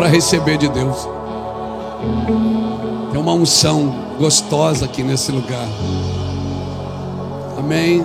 [0.00, 0.96] para receber de Deus.
[3.12, 5.68] Tem uma unção gostosa aqui nesse lugar.
[7.58, 8.02] Amém.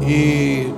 [0.00, 0.72] E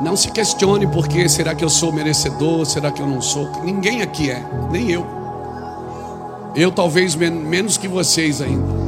[0.00, 3.50] não se questione porque será que eu sou merecedor, será que eu não sou?
[3.62, 5.06] Ninguém aqui é, nem eu.
[6.56, 8.80] Eu talvez men menos que vocês ainda.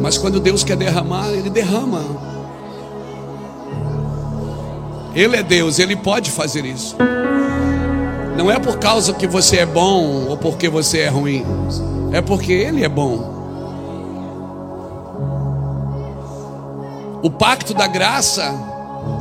[0.00, 2.29] Mas quando Deus quer derramar, Ele derrama.
[5.20, 6.96] Ele é Deus, Ele pode fazer isso.
[8.38, 11.44] Não é por causa que você é bom ou porque você é ruim,
[12.10, 13.38] é porque Ele é bom.
[17.22, 18.50] O pacto da graça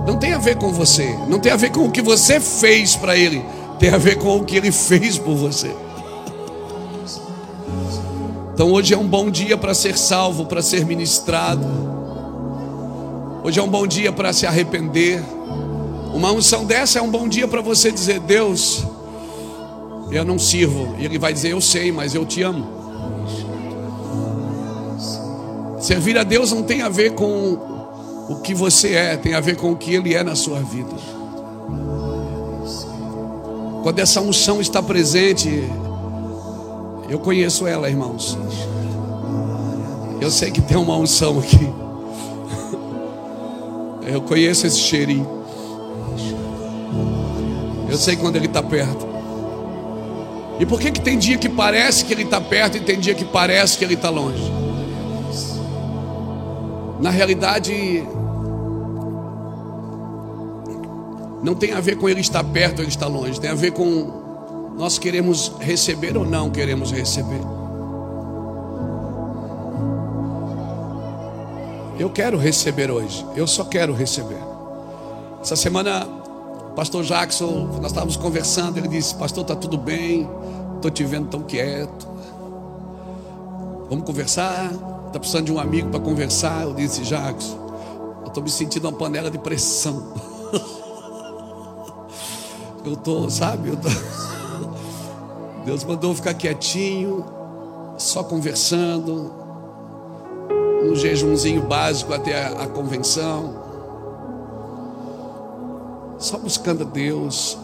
[0.08, 2.96] não tem a ver com você, não tem a ver com o que você fez
[2.96, 3.44] para Ele,
[3.78, 5.76] tem a ver com o que Ele fez por você.
[8.54, 11.68] Então hoje é um bom dia para ser salvo, para ser ministrado.
[13.44, 15.39] Hoje é um bom dia para se arrepender.
[16.14, 18.84] Uma unção dessa é um bom dia para você dizer: Deus,
[20.12, 20.96] eu não sirvo.
[20.98, 22.80] E Ele vai dizer: Eu sei, mas eu te amo.
[25.80, 27.58] Servir a Deus não tem a ver com
[28.28, 30.96] o que você é, tem a ver com o que Ele é na sua vida.
[33.82, 35.64] Quando essa unção está presente,
[37.08, 38.38] eu conheço ela, irmãos.
[40.20, 41.70] Eu sei que tem uma unção aqui.
[44.06, 45.39] Eu conheço esse cheirinho.
[47.90, 49.08] Eu sei quando ele está perto.
[50.60, 53.16] E por que, que tem dia que parece que ele está perto e tem dia
[53.16, 54.52] que parece que ele está longe?
[57.00, 58.04] Na realidade,
[61.42, 63.72] não tem a ver com ele estar perto ou ele estar longe, tem a ver
[63.72, 67.42] com nós queremos receber ou não queremos receber?
[71.98, 74.40] Eu quero receber hoje, eu só quero receber.
[75.42, 76.06] Essa semana,
[76.80, 80.30] pastor Jackson, nós estávamos conversando, ele disse: Pastor, está tudo bem,
[80.78, 82.08] estou te vendo tão quieto.
[83.90, 84.72] Vamos conversar?
[85.08, 86.64] Está precisando de um amigo para conversar?
[86.64, 87.58] Eu disse: Jackson,
[88.22, 90.14] eu estou me sentindo uma panela de pressão.
[92.86, 93.92] Eu estou, sabe, eu estou.
[95.66, 97.26] Deus mandou ficar quietinho,
[97.98, 99.32] só conversando,
[100.86, 103.59] um jejumzinho básico até a convenção,
[106.20, 107.58] só buscando a Deus.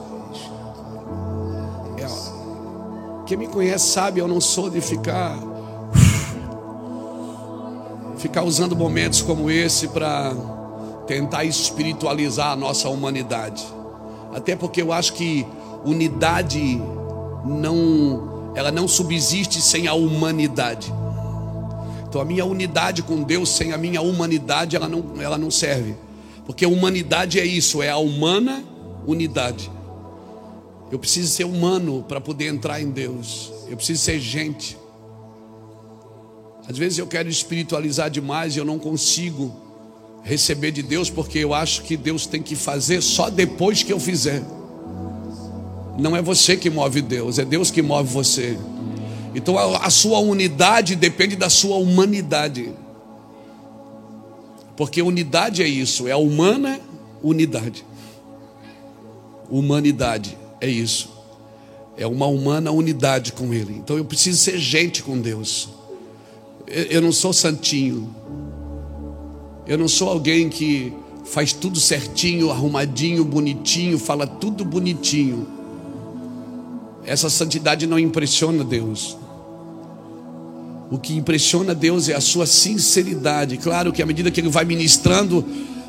[1.98, 5.38] É, quem me conhece sabe, eu não sou de ficar
[8.18, 10.34] ficar usando momentos como esse para
[11.06, 13.64] tentar espiritualizar a nossa humanidade.
[14.34, 15.46] Até porque eu acho que
[15.86, 16.82] unidade
[17.46, 20.92] não, ela não subsiste sem a humanidade.
[22.08, 25.96] Então a minha unidade com Deus sem a minha humanidade ela não, ela não serve.
[26.46, 28.64] Porque a humanidade é isso, é a humana
[29.08, 29.72] unidade.
[30.92, 33.52] Eu preciso ser humano para poder entrar em Deus.
[33.68, 34.78] Eu preciso ser gente.
[36.68, 39.56] Às vezes eu quero espiritualizar demais e eu não consigo
[40.24, 44.00] receber de Deus porque eu acho que Deus tem que fazer só depois que eu
[44.00, 44.44] fizer.
[45.98, 48.58] Não é você que move Deus, é Deus que move você.
[49.34, 52.74] Então a, a sua unidade depende da sua humanidade.
[54.76, 56.80] Porque unidade é isso, é a humana
[57.24, 57.86] unidade.
[59.50, 61.10] Humanidade é isso.
[61.98, 63.74] É uma humana unidade com Ele.
[63.78, 65.70] Então eu preciso ser gente com Deus.
[66.68, 68.14] Eu não sou santinho.
[69.66, 70.94] Eu não sou alguém que
[71.26, 75.48] faz tudo certinho, arrumadinho, bonitinho, fala tudo bonitinho.
[77.04, 79.18] Essa santidade não impressiona Deus.
[80.90, 83.58] O que impressiona Deus é a sua sinceridade.
[83.58, 85.44] Claro que à medida que Ele vai ministrando,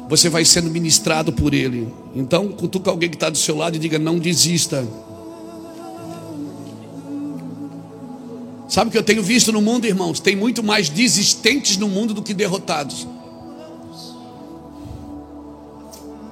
[0.09, 1.89] você vai sendo ministrado por Ele.
[2.15, 4.87] Então, cutuca alguém que está do seu lado e diga: não desista.
[8.69, 10.19] Sabe o que eu tenho visto no mundo, irmãos?
[10.19, 13.07] Tem muito mais desistentes no mundo do que derrotados.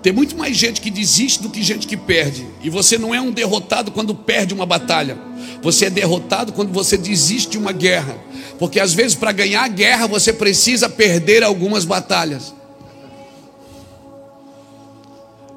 [0.03, 2.47] Tem muito mais gente que desiste do que gente que perde.
[2.63, 5.17] E você não é um derrotado quando perde uma batalha.
[5.63, 8.15] Você é derrotado quando você desiste de uma guerra.
[8.59, 12.55] Porque às vezes, para ganhar a guerra, você precisa perder algumas batalhas.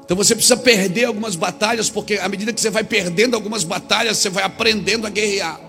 [0.04, 4.16] Então você precisa perder algumas batalhas, porque à medida que você vai perdendo algumas batalhas,
[4.16, 5.60] você vai aprendendo a guerrear.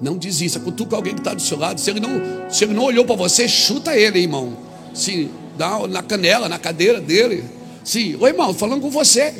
[0.00, 0.60] Não desista.
[0.60, 1.80] Cutuca alguém que está do seu lado.
[1.80, 4.56] Se ele não, se ele não olhou para você, chuta ele, irmão.
[4.92, 7.44] Sim, dá na canela, na cadeira dele.
[7.84, 9.34] Sim, oi irmão, falando com você.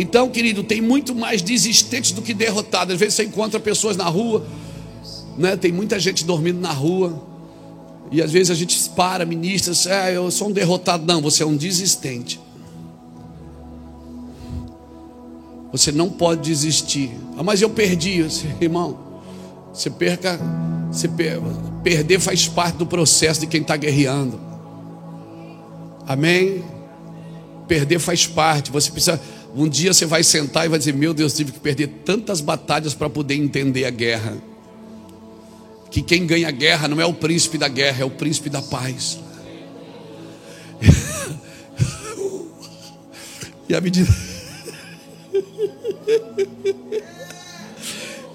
[0.00, 2.94] Então, querido, tem muito mais desistentes do que derrotados.
[2.94, 4.46] Às vezes você encontra pessoas na rua,
[5.36, 5.56] né?
[5.56, 7.20] Tem muita gente dormindo na rua.
[8.12, 11.04] E às vezes a gente para, ministra, ah, eu sou um derrotado.
[11.04, 12.40] Não, você é um desistente.
[15.72, 17.10] Você não pode desistir.
[17.36, 18.24] Ah, mas eu perdi,
[18.62, 19.00] irmão.
[19.74, 20.38] Você perca,
[20.92, 21.40] você per,
[21.82, 24.40] perder faz parte do processo de quem está guerreando.
[26.06, 26.62] Amém?
[27.66, 28.70] Perder faz parte.
[28.70, 29.20] Você precisa.
[29.58, 32.94] Um dia você vai sentar e vai dizer: Meu Deus, tive que perder tantas batalhas
[32.94, 34.38] para poder entender a guerra.
[35.90, 38.62] Que quem ganha a guerra não é o príncipe da guerra, é o príncipe da
[38.62, 39.18] paz.
[43.68, 44.06] e a medida.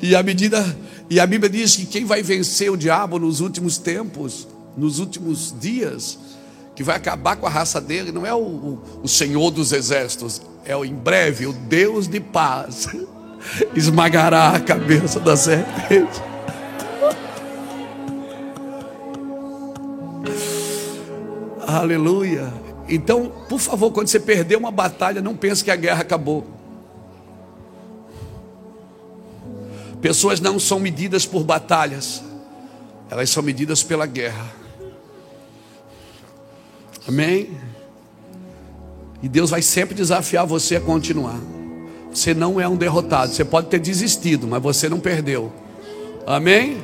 [0.01, 0.77] e a medida.
[1.09, 5.55] E a Bíblia diz que quem vai vencer o diabo nos últimos tempos, nos últimos
[5.57, 6.19] dias,
[6.75, 10.41] que vai acabar com a raça dele, não é o, o, o Senhor dos exércitos,
[10.65, 12.87] é o, em breve o Deus de paz
[13.75, 16.21] esmagará a cabeça da serpente.
[21.67, 22.51] Aleluia.
[22.87, 26.45] Então, por favor, quando você perder uma batalha, não pense que a guerra acabou.
[30.01, 32.21] Pessoas não são medidas por batalhas,
[33.09, 34.62] elas são medidas pela guerra.
[37.07, 37.57] Amém?
[39.21, 41.39] E Deus vai sempre desafiar você a continuar.
[42.11, 43.31] Você não é um derrotado.
[43.31, 45.51] Você pode ter desistido, mas você não perdeu.
[46.27, 46.83] Amém?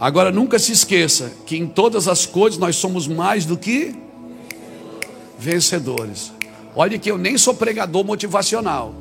[0.00, 3.94] Agora nunca se esqueça que em todas as coisas nós somos mais do que
[5.38, 6.32] vencedores.
[6.74, 8.94] Olha que eu nem sou pregador motivacional.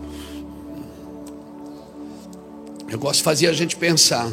[2.90, 4.32] Eu gosto de fazer a gente pensar.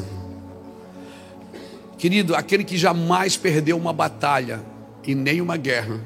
[1.98, 4.73] Querido, aquele que jamais perdeu uma batalha
[5.06, 6.00] e nem uma guerra,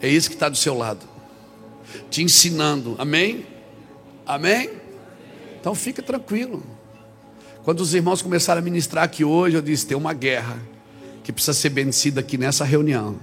[0.00, 1.06] é esse que está do seu lado,
[2.10, 3.46] te ensinando, amém?
[4.26, 4.70] Amém?
[5.60, 6.62] Então fica tranquilo.
[7.64, 10.58] Quando os irmãos começaram a ministrar aqui hoje, eu disse: tem uma guerra
[11.22, 13.16] que precisa ser vencida aqui nessa reunião,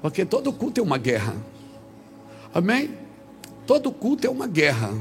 [0.00, 1.34] porque todo culto é uma guerra,
[2.54, 2.90] amém?
[3.66, 4.94] Todo culto é uma guerra.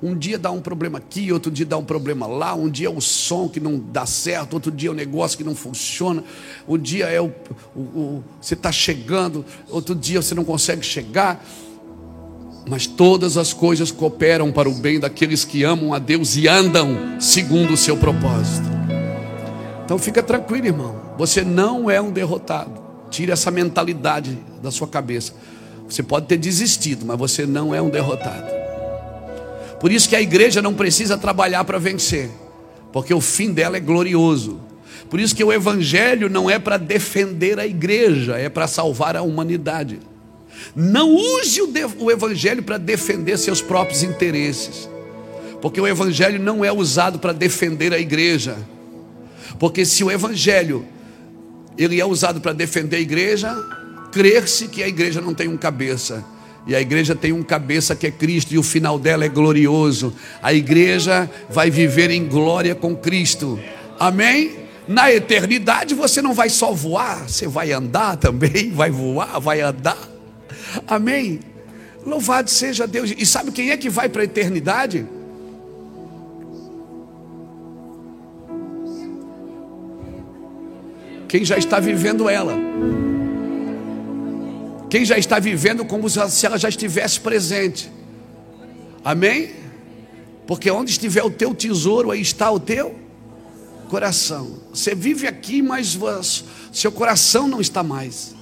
[0.00, 2.54] Um dia dá um problema aqui, outro dia dá um problema lá.
[2.54, 5.42] Um dia é o som que não dá certo, outro dia é o negócio que
[5.42, 6.22] não funciona.
[6.68, 7.32] Um dia é o,
[7.74, 11.44] o, o você está chegando, outro dia você não consegue chegar.
[12.68, 17.18] Mas todas as coisas cooperam para o bem daqueles que amam a Deus e andam
[17.18, 18.68] segundo o seu propósito.
[19.84, 21.00] Então fica tranquilo, irmão.
[21.16, 22.80] Você não é um derrotado.
[23.10, 25.32] Tire essa mentalidade da sua cabeça.
[25.88, 28.67] Você pode ter desistido, mas você não é um derrotado.
[29.80, 32.30] Por isso que a igreja não precisa trabalhar para vencer,
[32.92, 34.60] porque o fim dela é glorioso.
[35.08, 39.22] Por isso que o evangelho não é para defender a igreja, é para salvar a
[39.22, 40.00] humanidade.
[40.74, 44.88] Não use o, o evangelho para defender seus próprios interesses,
[45.62, 48.56] porque o evangelho não é usado para defender a igreja.
[49.58, 50.84] Porque se o evangelho
[51.76, 53.54] ele é usado para defender a igreja,
[54.10, 56.24] crer-se que a igreja não tem um cabeça.
[56.68, 60.12] E a igreja tem um cabeça que é Cristo e o final dela é glorioso.
[60.42, 63.58] A igreja vai viver em glória com Cristo.
[63.98, 64.54] Amém?
[64.86, 69.98] Na eternidade você não vai só voar, você vai andar também, vai voar, vai andar.
[70.86, 71.40] Amém?
[72.04, 73.14] Louvado seja Deus.
[73.16, 75.06] E sabe quem é que vai para a eternidade?
[81.26, 82.54] Quem já está vivendo ela.
[84.90, 87.90] Quem já está vivendo como se ela já estivesse presente.
[89.04, 89.50] Amém?
[90.46, 92.98] Porque onde estiver o teu tesouro, aí está o teu
[93.88, 94.60] coração.
[94.72, 95.98] Você vive aqui, mas
[96.72, 98.34] seu coração não está mais.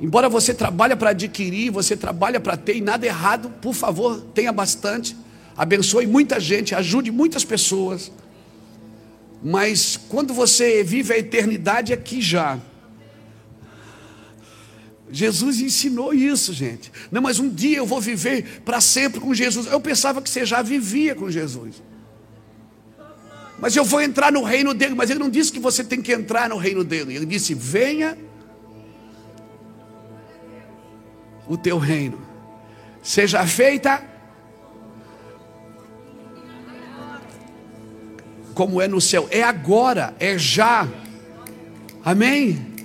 [0.00, 4.52] Embora você trabalhe para adquirir, você trabalha para ter, e nada errado, por favor, tenha
[4.52, 5.16] bastante.
[5.56, 8.12] Abençoe muita gente, ajude muitas pessoas.
[9.42, 12.58] Mas quando você vive a eternidade aqui já,
[15.10, 16.92] Jesus ensinou isso, gente.
[17.10, 19.66] Não, mas um dia eu vou viver para sempre com Jesus.
[19.66, 21.82] Eu pensava que você já vivia com Jesus.
[23.58, 24.94] Mas eu vou entrar no reino dele.
[24.94, 27.16] Mas ele não disse que você tem que entrar no reino dele.
[27.16, 28.16] Ele disse: venha
[31.46, 32.20] o teu reino,
[33.02, 34.02] seja feita
[38.54, 39.26] como é no céu.
[39.30, 40.86] É agora, é já.
[42.04, 42.77] Amém?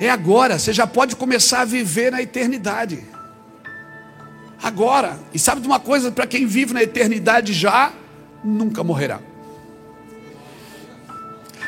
[0.00, 3.04] É agora, você já pode começar a viver na eternidade.
[4.62, 5.18] Agora.
[5.32, 7.92] E sabe de uma coisa, para quem vive na eternidade já,
[8.44, 9.20] nunca morrerá.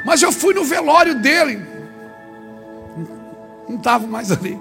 [0.05, 1.61] Mas eu fui no velório dele.
[3.69, 4.59] Não estava mais ali.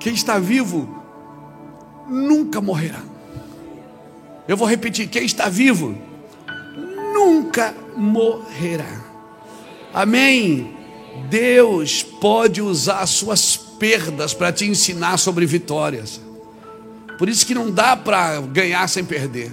[0.00, 1.02] Quem está vivo
[2.06, 3.00] nunca morrerá.
[4.46, 5.96] Eu vou repetir: quem está vivo
[7.14, 9.04] nunca morrerá.
[9.92, 10.76] Amém.
[11.30, 16.20] Deus pode usar as suas perdas para te ensinar sobre vitórias.
[17.16, 19.52] Por isso que não dá para ganhar sem perder.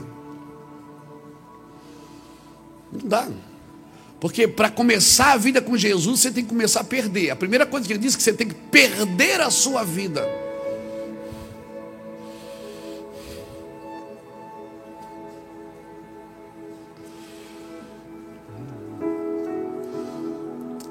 [2.91, 3.27] Não dá.
[4.19, 7.29] Porque para começar a vida com Jesus, você tem que começar a perder.
[7.29, 10.27] A primeira coisa que ele diz é que você tem que perder a sua vida.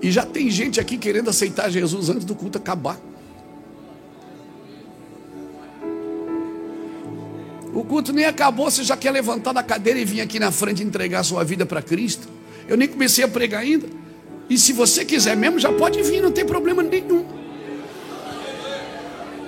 [0.02, 2.99] E já tem gente aqui querendo aceitar Jesus antes do culto acabar.
[7.73, 10.83] O culto nem acabou, você já quer levantar da cadeira e vir aqui na frente
[10.83, 12.28] entregar sua vida para Cristo.
[12.66, 13.87] Eu nem comecei a pregar ainda.
[14.49, 17.25] E se você quiser mesmo, já pode vir, não tem problema nenhum.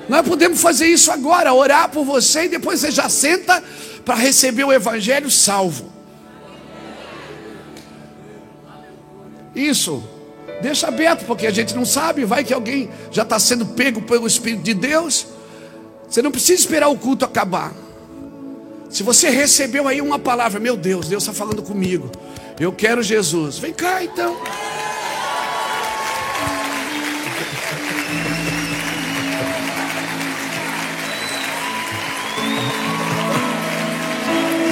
[0.09, 3.63] Nós podemos fazer isso agora, orar por você e depois você já senta
[4.05, 5.91] para receber o Evangelho salvo.
[9.55, 10.12] Isso.
[10.63, 12.25] Deixa aberto, porque a gente não sabe.
[12.25, 15.27] Vai que alguém já está sendo pego pelo Espírito de Deus.
[16.09, 17.73] Você não precisa esperar o culto acabar.
[18.89, 22.11] Se você recebeu aí uma palavra, meu Deus, Deus está falando comigo.
[22.61, 23.59] Eu quero Jesus.
[23.59, 24.37] Vem cá então.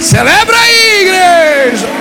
[0.01, 2.00] Celebra aí, igreja.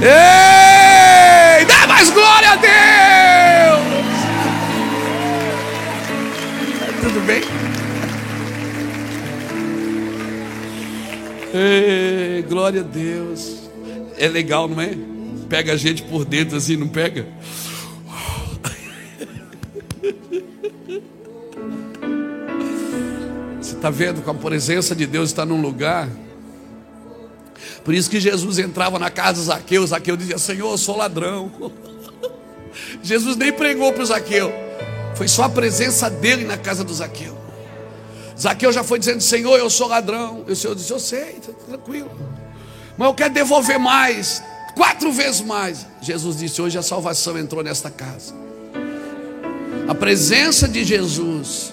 [0.00, 3.82] Ei, dá mais glória a Deus.
[7.02, 7.42] Tudo bem?
[11.52, 13.68] Ei, glória a Deus.
[14.16, 14.92] É legal, não é?
[15.48, 17.26] Pega a gente por dentro assim, não pega?
[23.60, 26.08] Você está vendo como a presença de Deus está num lugar
[27.84, 31.50] por isso que Jesus entrava na casa de Zaqueu, Zaqueu dizia: Senhor, eu sou ladrão.
[33.02, 34.52] Jesus nem pregou para o Zaqueu,
[35.14, 37.36] foi só a presença dele na casa do Zaqueu.
[38.38, 40.44] Zaqueu já foi dizendo: Senhor, eu sou ladrão.
[40.46, 42.10] E o Senhor disse: Eu sei, tá tranquilo,
[42.96, 44.42] mas eu quero devolver mais,
[44.74, 45.86] quatro vezes mais.
[46.00, 48.34] Jesus disse: Hoje a salvação entrou nesta casa.
[49.88, 51.72] A presença de Jesus.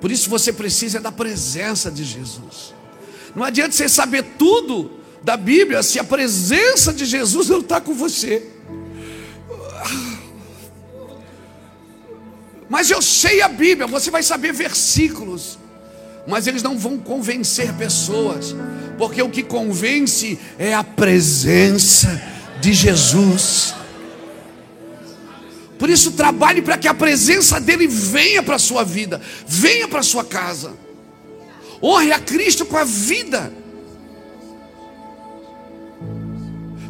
[0.00, 2.77] Por isso você precisa da presença de Jesus.
[3.38, 4.90] Não adianta você saber tudo
[5.22, 8.44] da Bíblia se a presença de Jesus não está com você.
[12.68, 15.56] Mas eu sei a Bíblia, você vai saber versículos,
[16.26, 18.56] mas eles não vão convencer pessoas,
[18.98, 22.20] porque o que convence é a presença
[22.60, 23.72] de Jesus.
[25.78, 30.00] Por isso, trabalhe para que a presença dele venha para a sua vida, venha para
[30.00, 30.87] a sua casa.
[31.82, 33.52] Honre a Cristo com a vida.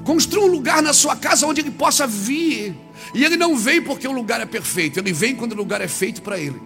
[0.04, 2.74] Construa um lugar na sua casa onde ele possa vir.
[3.14, 5.88] E ele não vem porque o lugar é perfeito, ele vem quando o lugar é
[5.88, 6.60] feito para ele.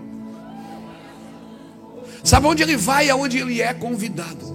[2.22, 3.10] Sabe onde ele vai?
[3.10, 4.52] Aonde ele é convidado.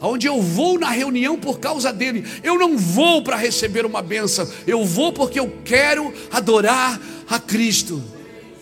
[0.00, 2.26] Aonde eu vou na reunião por causa dele.
[2.42, 8.02] Eu não vou para receber uma benção, eu vou porque eu quero adorar a Cristo.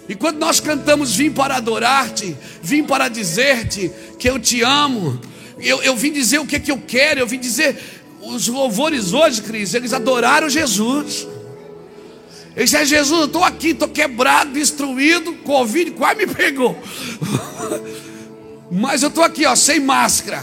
[0.08, 5.20] E quando nós cantamos, vim para adorar-te, vim para dizer-te que eu te amo,
[5.58, 7.76] eu, eu vim dizer o que, que eu quero, eu vim dizer,
[8.22, 11.26] os louvores hoje, Cris, eles adoraram Jesus.
[12.56, 16.76] Eles disseram, Jesus, eu estou aqui, estou quebrado, destruído, Covid quase me pegou.
[18.70, 20.42] Mas eu estou aqui, ó, sem máscara.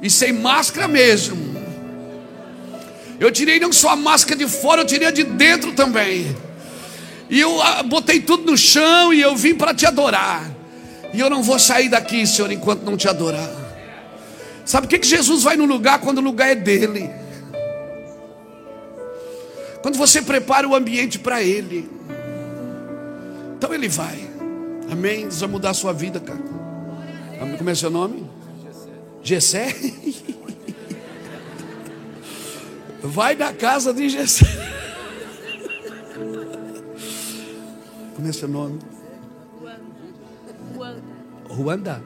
[0.00, 1.36] E sem máscara mesmo.
[3.18, 6.34] Eu tirei não só a máscara de fora, eu tirei a de dentro também.
[7.30, 10.50] E eu ah, botei tudo no chão e eu vim para te adorar.
[11.14, 13.48] E eu não vou sair daqui, Senhor, enquanto não te adorar.
[14.64, 17.08] Sabe por que, que Jesus vai no lugar quando o lugar é dele?
[19.80, 21.88] Quando você prepara o ambiente para ele.
[23.56, 24.28] Então ele vai.
[24.90, 25.22] Amém?
[25.22, 26.40] Deus vai mudar a sua vida, cara.
[27.56, 28.28] Como é seu nome?
[29.22, 29.74] Gessé.
[33.02, 34.46] Vai na casa de Gessé.
[38.20, 38.78] Como é seu nome?
[40.74, 41.02] Ruanda.
[41.48, 42.02] Ruanda.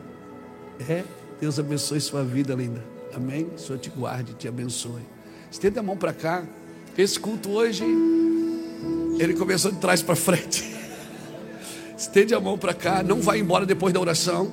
[0.88, 1.02] É.
[1.40, 2.84] Deus abençoe sua vida, linda.
[3.12, 3.50] Amém?
[3.52, 5.02] O Senhor te guarde, te abençoe.
[5.50, 6.44] Estenda a mão para cá.
[6.96, 7.82] Esse culto hoje,
[9.18, 10.72] ele começou de trás para frente.
[11.98, 13.02] Estende a mão para cá.
[13.02, 14.52] Não vai embora depois da oração.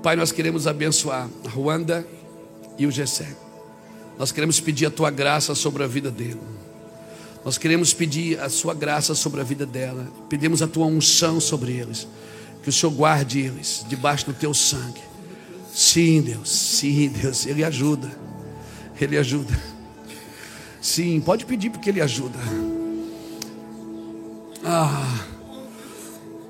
[0.00, 2.06] Pai, nós queremos abençoar a Ruanda
[2.78, 3.36] e o Gessé.
[4.16, 6.38] Nós queremos pedir a tua graça sobre a vida dele.
[7.48, 10.06] Nós queremos pedir a sua graça sobre a vida dela.
[10.28, 12.06] Pedimos a tua unção sobre eles.
[12.62, 15.00] Que o Senhor guarde eles debaixo do teu sangue.
[15.72, 16.50] Sim, Deus.
[16.50, 17.46] Sim, Deus.
[17.46, 18.12] Ele ajuda.
[19.00, 19.58] Ele ajuda.
[20.78, 22.38] Sim, pode pedir porque ele ajuda.
[24.62, 25.24] Ah.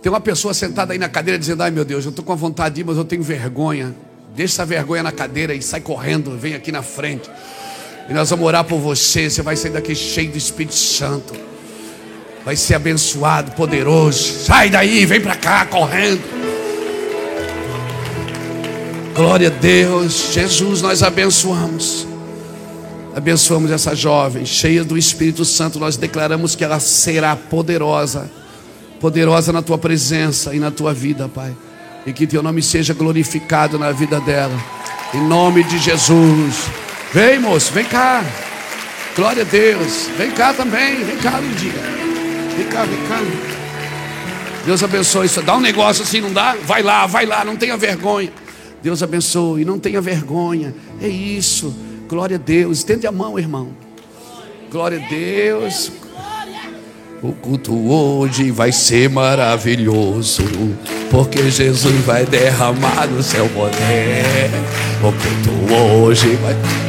[0.02, 2.74] Tem uma pessoa sentada aí na cadeira dizendo: Ai meu Deus, eu estou com vontade
[2.74, 3.94] de ir, mas eu tenho vergonha.
[4.34, 7.30] Deixa essa vergonha na cadeira e sai correndo, vem aqui na frente.
[8.08, 9.28] E nós vamos orar por você.
[9.28, 11.34] Você vai sair daqui cheio do Espírito Santo.
[12.44, 14.44] Vai ser abençoado, poderoso.
[14.44, 16.22] Sai daí, vem para cá correndo.
[19.14, 20.32] Glória a Deus.
[20.32, 22.06] Jesus, nós abençoamos.
[23.14, 25.78] Abençoamos essa jovem, cheia do Espírito Santo.
[25.78, 28.30] Nós declaramos que ela será poderosa.
[29.00, 31.54] Poderosa na tua presença e na tua vida, Pai.
[32.06, 34.56] E que teu nome seja glorificado na vida dela.
[35.12, 36.87] Em nome de Jesus.
[37.12, 38.22] Vem, moço, vem cá.
[39.16, 40.08] Glória a Deus.
[40.18, 41.04] Vem cá também.
[41.04, 41.72] Vem cá, Lindinha.
[42.56, 43.20] Vem cá, vem cá.
[44.66, 45.40] Deus abençoe isso.
[45.40, 46.54] Dá um negócio assim, não dá?
[46.64, 48.30] Vai lá, vai lá, não tenha vergonha.
[48.82, 50.74] Deus abençoe, não tenha vergonha.
[51.00, 51.74] É isso.
[52.06, 52.78] Glória a Deus.
[52.78, 53.70] Estende a mão, irmão.
[54.70, 55.90] Glória a Deus.
[57.22, 60.44] O culto hoje vai ser maravilhoso,
[61.10, 64.50] porque Jesus vai derramar no seu poder.
[65.00, 66.87] O culto hoje vai.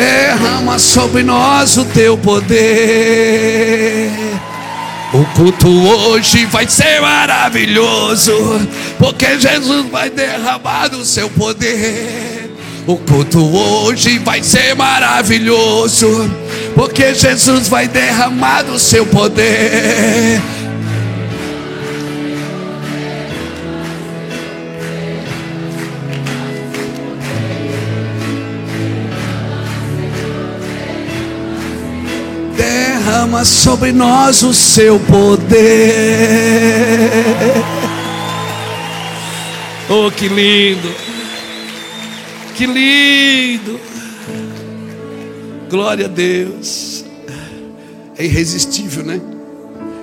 [0.00, 4.10] Derrama sobre nós o teu poder.
[5.12, 8.32] O culto hoje vai ser maravilhoso,
[8.98, 12.50] porque Jesus vai derramar o seu poder.
[12.86, 16.30] O culto hoje vai ser maravilhoso,
[16.74, 20.40] porque Jesus vai derramar o seu poder.
[33.30, 35.60] Derrama sobre nós o seu poder.
[39.88, 40.92] Oh, que lindo!
[42.56, 43.80] Que lindo!
[45.70, 47.04] Glória a Deus.
[48.18, 49.20] É irresistível, né?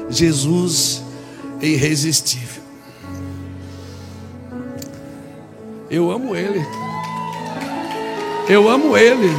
[0.09, 1.03] Jesus
[1.61, 2.63] é irresistível.
[5.89, 6.65] Eu amo Ele.
[8.49, 9.29] Eu amo Ele.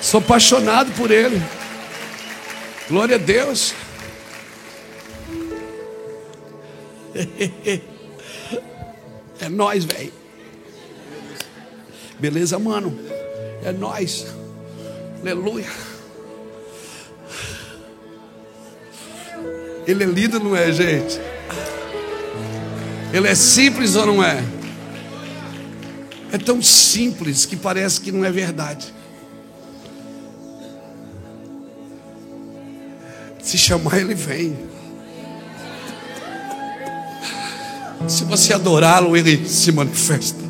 [0.00, 1.40] Sou apaixonado por Ele.
[2.90, 3.72] Glória a Deus.
[9.42, 10.12] É nós, velho.
[12.18, 12.94] Beleza, mano?
[13.64, 14.26] É nós.
[15.22, 15.66] Aleluia.
[19.86, 21.18] Ele é lindo, não é, gente?
[23.14, 24.44] Ele é simples ou não é?
[26.32, 28.92] É tão simples que parece que não é verdade.
[33.42, 34.56] Se chamar, ele vem.
[38.08, 40.40] Se você adorá-lo, ele se manifesta.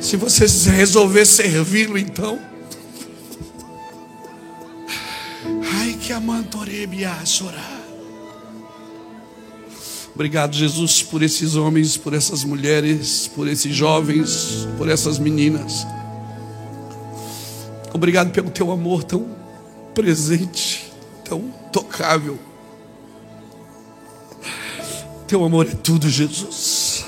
[0.00, 2.38] Se você resolver servi-lo, então.
[5.74, 7.78] Ai, que amantorebia chorar.
[10.14, 15.86] Obrigado, Jesus, por esses homens, por essas mulheres, por esses jovens, por essas meninas.
[17.94, 19.37] Obrigado pelo teu amor tão
[19.98, 20.92] presente,
[21.24, 22.38] tão tocável.
[25.26, 27.04] Teu amor é tudo, Jesus.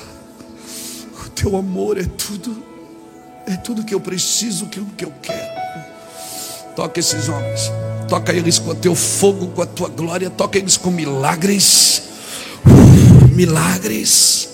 [1.25, 2.61] O teu amor é tudo.
[3.47, 5.61] É tudo que eu preciso, aquilo que eu quero.
[6.75, 7.71] Toca esses homens.
[8.09, 10.29] Toca eles com o teu fogo, com a tua glória.
[10.29, 12.03] Toca eles com milagres.
[12.65, 14.49] Uh, milagres.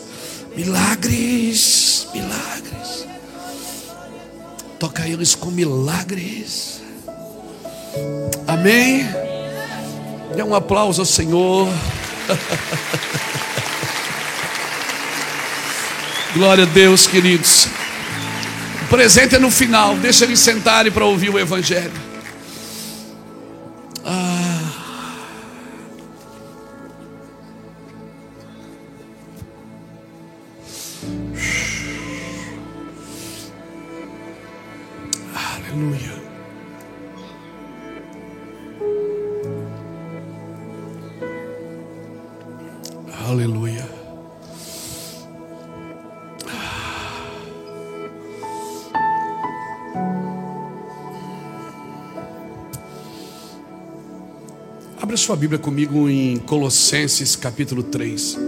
[0.56, 2.08] Milagres.
[2.14, 3.08] Milagres.
[4.78, 6.87] Toca eles com milagres.
[8.48, 9.08] Amém?
[10.36, 11.68] Dê um aplauso ao Senhor.
[16.34, 17.68] Glória a Deus, queridos.
[18.84, 19.96] O presente é no final.
[19.96, 21.94] Deixa eles sentarem para ouvir o Evangelho.
[55.28, 58.47] Sua Bíblia comigo em Colossenses capítulo 3.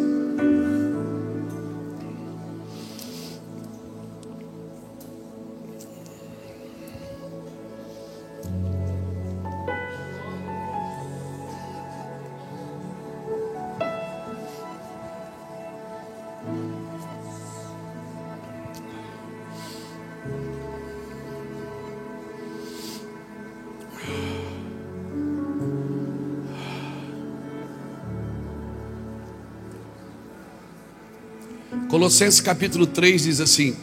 [32.09, 33.75] Colossenses capítulo 3 diz assim: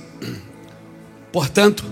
[1.30, 1.84] Portanto,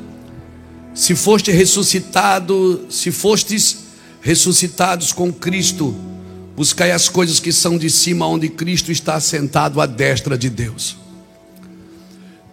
[0.93, 3.77] se foste ressuscitado, se fostes
[4.21, 5.95] ressuscitados com Cristo,
[6.57, 10.97] buscai as coisas que são de cima, onde Cristo está assentado à destra de Deus.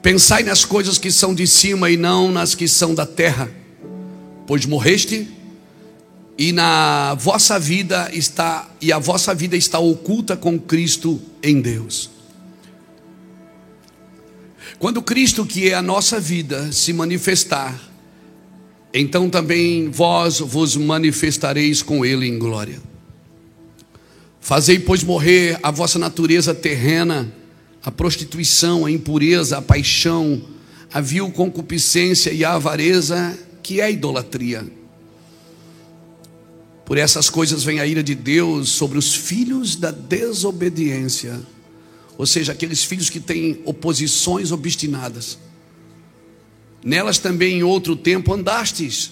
[0.04, 3.50] Pensai nas coisas que são de cima e não nas que são da terra,
[4.46, 5.28] pois morreste
[6.38, 12.21] e na vossa vida está e a vossa vida está oculta com Cristo em Deus.
[14.82, 17.80] Quando Cristo, que é a nossa vida, se manifestar,
[18.92, 22.82] então também vós vos manifestareis com Ele em glória.
[24.40, 27.32] Fazei, pois, morrer a vossa natureza terrena,
[27.84, 30.42] a prostituição, a impureza, a paixão,
[30.92, 34.66] a vil concupiscência e a avareza, que é a idolatria.
[36.84, 41.40] Por essas coisas vem a ira de Deus sobre os filhos da desobediência
[42.18, 45.38] ou seja, aqueles filhos que têm oposições obstinadas.
[46.84, 49.12] Nelas também em outro tempo andastes,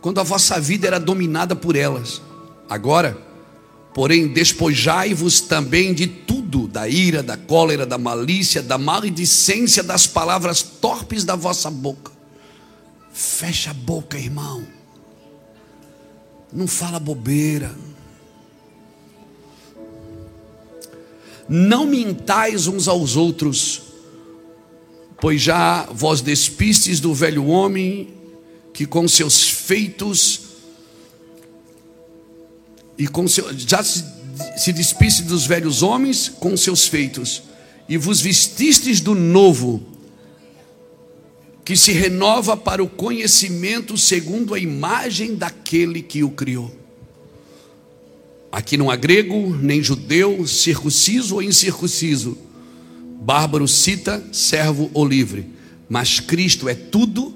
[0.00, 2.20] quando a vossa vida era dominada por elas.
[2.68, 3.16] Agora,
[3.94, 10.62] porém, despojai-vos também de tudo, da ira, da cólera, da malícia, da maledicência, das palavras
[10.62, 12.12] torpes da vossa boca.
[13.12, 14.66] Fecha a boca, irmão.
[16.52, 17.74] Não fala bobeira.
[21.48, 23.82] Não mintais uns aos outros,
[25.20, 28.08] pois já vós despistes do velho homem,
[28.72, 30.40] que com seus feitos
[32.98, 34.04] e com seu, já se,
[34.56, 37.42] se despiste dos velhos homens com seus feitos,
[37.88, 39.82] e vos vestistes do novo,
[41.64, 46.85] que se renova para o conhecimento segundo a imagem daquele que o criou.
[48.56, 52.38] Aqui não há grego, nem judeu, circunciso ou incircunciso,
[53.20, 55.50] bárbaro, cita, servo ou livre,
[55.90, 57.34] mas Cristo é tudo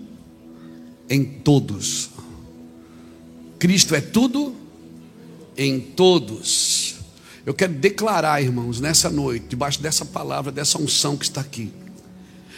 [1.10, 2.08] em todos.
[3.58, 4.54] Cristo é tudo
[5.58, 6.94] em todos.
[7.44, 11.70] Eu quero declarar, irmãos, nessa noite, debaixo dessa palavra, dessa unção que está aqui,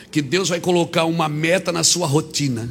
[0.08, 2.70] que Deus vai colocar uma meta na sua rotina.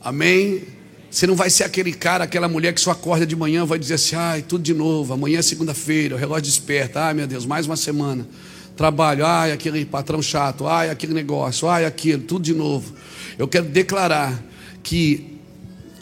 [0.00, 0.81] Amém?
[1.12, 3.94] Você não vai ser aquele cara, aquela mulher que só acorda de manhã vai dizer
[3.94, 7.66] assim: ai, tudo de novo, amanhã é segunda-feira, o relógio desperta, ai meu Deus, mais
[7.66, 8.26] uma semana.
[8.74, 12.94] Trabalho, ai, aquele patrão chato, ai, aquele negócio, ai, aquilo, tudo de novo.
[13.38, 14.42] Eu quero declarar
[14.82, 15.36] que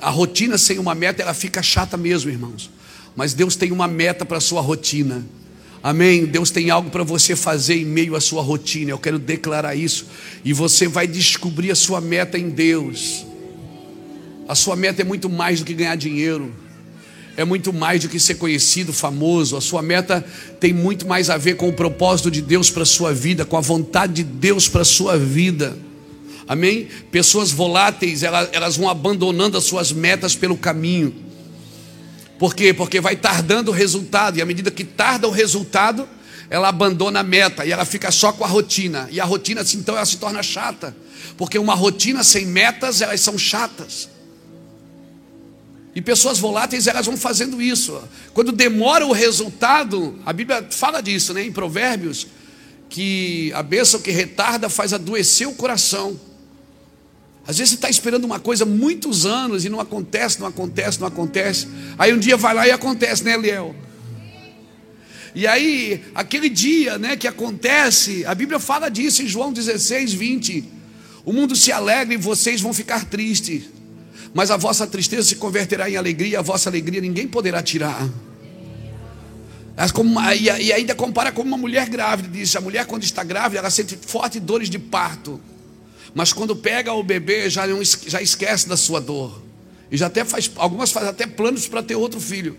[0.00, 2.70] a rotina sem uma meta, ela fica chata mesmo, irmãos.
[3.16, 5.26] Mas Deus tem uma meta para a sua rotina.
[5.82, 6.24] Amém?
[6.24, 8.92] Deus tem algo para você fazer em meio à sua rotina.
[8.92, 10.06] Eu quero declarar isso.
[10.44, 13.26] E você vai descobrir a sua meta em Deus.
[14.50, 16.52] A sua meta é muito mais do que ganhar dinheiro,
[17.36, 19.56] é muito mais do que ser conhecido, famoso.
[19.56, 20.26] A sua meta
[20.58, 23.56] tem muito mais a ver com o propósito de Deus para a sua vida, com
[23.56, 25.78] a vontade de Deus para a sua vida.
[26.48, 26.88] Amém?
[27.12, 31.14] Pessoas voláteis, elas, elas vão abandonando as suas metas pelo caminho.
[32.36, 32.74] Por quê?
[32.74, 36.08] Porque vai tardando o resultado, e à medida que tarda o resultado,
[36.50, 39.08] ela abandona a meta e ela fica só com a rotina.
[39.12, 40.92] E a rotina, assim, então, ela se torna chata.
[41.36, 44.08] Porque uma rotina sem metas, elas são chatas.
[46.00, 48.02] E pessoas voláteis, elas vão fazendo isso.
[48.32, 52.26] Quando demora o resultado, a Bíblia fala disso, né, em Provérbios,
[52.88, 56.18] que a bênção que retarda faz adoecer o coração.
[57.46, 61.06] Às vezes você está esperando uma coisa muitos anos e não acontece, não acontece, não
[61.06, 61.68] acontece.
[61.98, 63.76] Aí um dia vai lá e acontece, né, Eliel?
[65.34, 70.64] E aí, aquele dia né, que acontece, a Bíblia fala disso em João 16, 20.
[71.26, 73.64] O mundo se alegra e vocês vão ficar tristes
[74.32, 78.08] mas a vossa tristeza se converterá em alegria, a vossa alegria ninguém poderá tirar.
[80.38, 83.96] E ainda compara como uma mulher grávida, diz: a mulher, quando está grávida, ela sente
[83.96, 85.40] fortes dores de parto,
[86.14, 89.42] mas quando pega o bebê, já, não, já esquece da sua dor,
[89.90, 92.56] e já até faz, algumas fazem até planos para ter outro filho,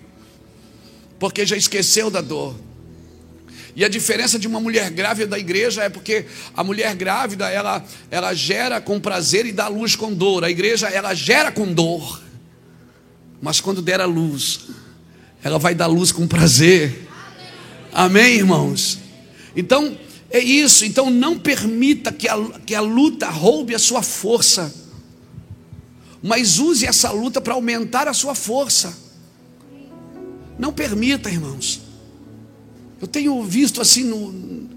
[1.20, 2.56] porque já esqueceu da dor.
[3.76, 7.84] E a diferença de uma mulher grávida da igreja é porque a mulher grávida ela,
[8.10, 10.44] ela gera com prazer e dá luz com dor.
[10.44, 12.22] A igreja ela gera com dor,
[13.42, 14.62] mas quando der a luz,
[15.44, 17.08] ela vai dar luz com prazer.
[17.94, 19.00] Amém, irmãos?
[19.56, 19.98] Então
[20.30, 20.86] é isso.
[20.86, 24.74] Então não permita que a, que a luta roube a sua força,
[26.22, 28.98] mas use essa luta para aumentar a sua força.
[30.60, 31.81] Não permita, irmãos.
[33.02, 34.70] Eu tenho visto assim, no,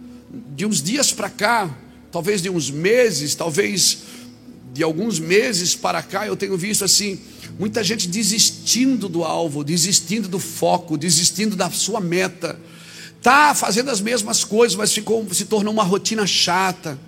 [0.57, 1.77] de uns dias para cá,
[2.11, 3.99] talvez de uns meses, talvez
[4.73, 7.21] de alguns meses para cá, eu tenho visto assim,
[7.59, 12.59] muita gente desistindo do alvo, desistindo do foco, desistindo da sua meta.
[13.23, 16.99] Tá fazendo as mesmas coisas, mas ficou, se tornou uma rotina chata.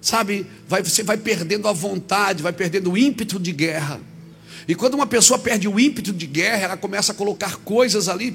[0.00, 0.46] Sabe?
[0.68, 4.00] Vai, você vai perdendo a vontade, vai perdendo o ímpeto de guerra.
[4.68, 8.34] E quando uma pessoa perde o ímpeto de guerra, ela começa a colocar coisas ali,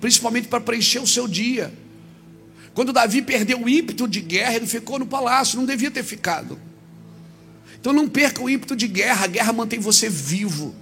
[0.00, 1.72] principalmente para preencher o seu dia.
[2.74, 6.58] Quando Davi perdeu o ímpeto de guerra, ele ficou no palácio, não devia ter ficado.
[7.80, 10.74] Então não perca o ímpeto de guerra, a guerra mantém você vivo.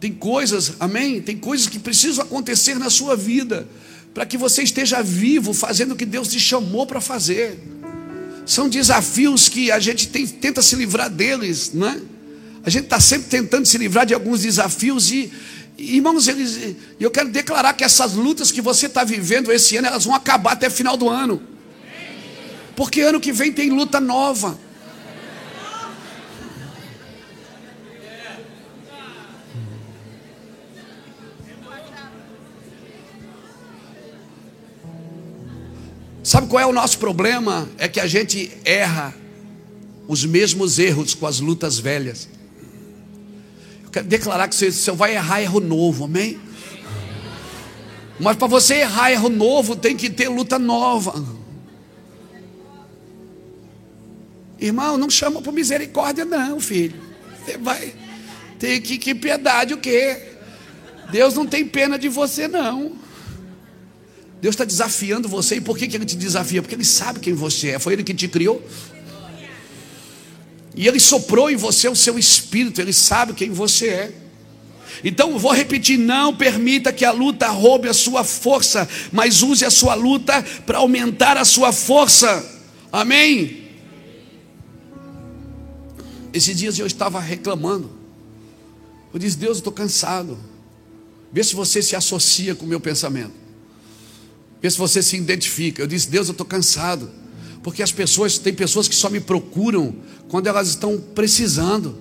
[0.00, 1.20] Tem coisas, amém?
[1.20, 3.68] Tem coisas que precisam acontecer na sua vida
[4.14, 7.58] para que você esteja vivo, fazendo o que Deus te chamou para fazer.
[8.46, 12.00] São desafios que a gente tem, tenta se livrar deles, não é?
[12.68, 15.32] A gente está sempre tentando se livrar de alguns desafios e,
[15.78, 20.04] irmãos, eles, eu quero declarar que essas lutas que você está vivendo esse ano, elas
[20.04, 21.42] vão acabar até final do ano.
[22.76, 24.58] Porque ano que vem tem luta nova.
[36.22, 37.66] Sabe qual é o nosso problema?
[37.78, 39.14] É que a gente erra
[40.06, 42.28] os mesmos erros com as lutas velhas.
[44.04, 46.38] Declarar que você, você vai errar erro novo, amém?
[48.20, 51.24] Mas para você errar erro novo, tem que ter luta nova.
[54.60, 57.00] Irmão, não chama por misericórdia, não, filho.
[57.44, 57.94] Você vai
[58.58, 60.20] ter que, que piedade o quê?
[61.10, 62.92] Deus não tem pena de você, não.
[64.40, 65.56] Deus está desafiando você.
[65.56, 66.60] E por que, que Ele te desafia?
[66.60, 67.78] Porque Ele sabe quem você é.
[67.78, 68.62] Foi Ele que te criou.
[70.78, 74.12] E Ele soprou em você o seu espírito, Ele sabe quem você é.
[75.02, 79.72] Então vou repetir: não permita que a luta roube a sua força, mas use a
[79.72, 82.48] sua luta para aumentar a sua força.
[82.92, 83.64] Amém?
[86.32, 87.90] Esses dias eu estava reclamando.
[89.12, 90.38] Eu disse: Deus, eu estou cansado.
[91.32, 93.34] Vê se você se associa com o meu pensamento.
[94.62, 95.82] Vê se você se identifica.
[95.82, 97.10] Eu disse: Deus, eu estou cansado.
[97.62, 99.94] Porque as pessoas, tem pessoas que só me procuram
[100.28, 101.96] quando elas estão precisando.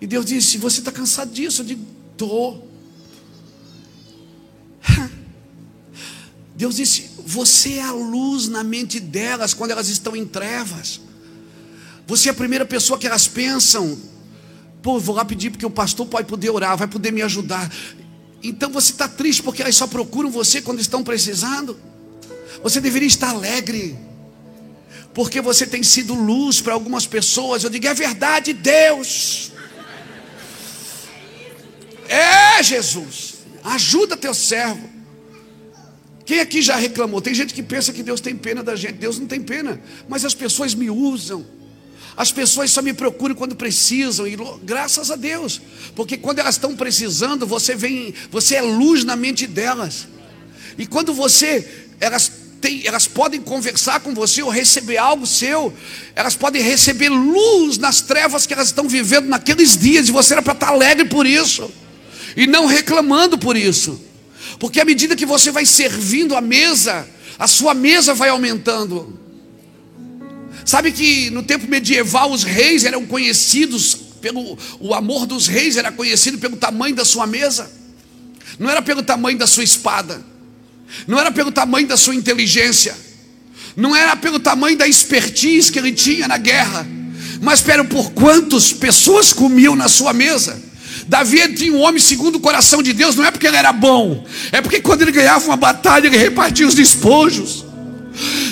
[0.00, 1.62] E Deus disse: Você está cansado disso?
[1.62, 2.68] Eu digo: Estou.
[6.56, 11.00] Deus disse: Você é a luz na mente delas quando elas estão em trevas.
[12.06, 13.96] Você é a primeira pessoa que elas pensam.
[14.82, 17.70] Pô, vou lá pedir porque o pastor pode poder orar, vai poder me ajudar.
[18.42, 21.76] Então você está triste porque elas só procuram você quando estão precisando.
[22.62, 23.98] Você deveria estar alegre,
[25.14, 27.64] porque você tem sido luz para algumas pessoas.
[27.64, 29.52] Eu digo, é verdade, Deus.
[32.08, 34.88] É, Jesus, ajuda teu servo.
[36.24, 37.20] Quem aqui já reclamou?
[37.20, 38.94] Tem gente que pensa que Deus tem pena da gente.
[38.94, 41.44] Deus não tem pena, mas as pessoas me usam.
[42.16, 45.60] As pessoas só me procuram quando precisam e graças a Deus,
[45.94, 50.06] porque quando elas estão precisando, você vem, você é luz na mente delas.
[50.76, 55.72] E quando você elas tem, elas podem conversar com você ou receber algo seu,
[56.14, 60.42] elas podem receber luz nas trevas que elas estão vivendo naqueles dias, e você era
[60.42, 61.70] para estar alegre por isso,
[62.36, 64.00] e não reclamando por isso,
[64.58, 69.18] porque à medida que você vai servindo a mesa, a sua mesa vai aumentando.
[70.64, 75.90] Sabe que no tempo medieval os reis eram conhecidos pelo o amor dos reis era
[75.90, 77.70] conhecido pelo tamanho da sua mesa,
[78.58, 80.29] não era pelo tamanho da sua espada
[81.06, 82.96] não era pelo tamanho da sua inteligência,
[83.76, 86.86] não era pelo tamanho da expertise que ele tinha na guerra,
[87.40, 90.60] mas pelo por quantas pessoas comiam na sua mesa.
[91.06, 94.24] Davi tinha um homem segundo o coração de Deus, não é porque ele era bom,
[94.52, 97.69] é porque quando ele ganhava uma batalha, ele repartia os despojos.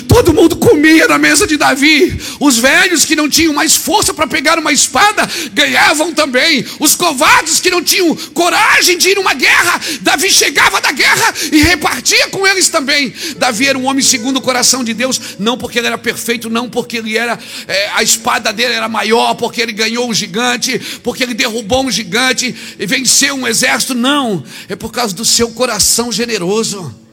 [0.07, 2.19] Todo mundo comia na mesa de Davi.
[2.39, 6.65] Os velhos que não tinham mais força para pegar uma espada ganhavam também.
[6.79, 11.61] Os covardes que não tinham coragem de ir numa guerra, Davi chegava da guerra e
[11.61, 13.13] repartia com eles também.
[13.37, 16.69] Davi era um homem segundo o coração de Deus, não porque ele era perfeito, não
[16.69, 21.23] porque ele era é, a espada dele era maior, porque ele ganhou um gigante, porque
[21.23, 24.43] ele derrubou um gigante e venceu um exército, não.
[24.67, 27.08] É por causa do seu coração generoso.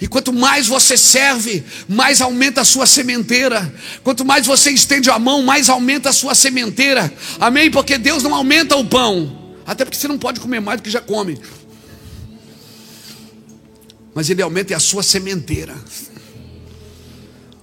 [0.00, 3.72] E quanto mais você serve, mais aumenta a sua sementeira.
[4.02, 7.12] Quanto mais você estende a mão, mais aumenta a sua sementeira.
[7.38, 7.70] Amém?
[7.70, 9.54] Porque Deus não aumenta o pão.
[9.66, 11.38] Até porque você não pode comer mais do que já come.
[14.14, 15.74] Mas Ele aumenta a sua sementeira.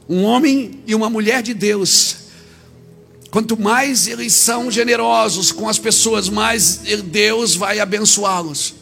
[0.08, 2.16] Um homem e uma mulher de Deus.
[3.30, 8.81] Quanto mais eles são generosos com as pessoas, mais Deus vai abençoá-los.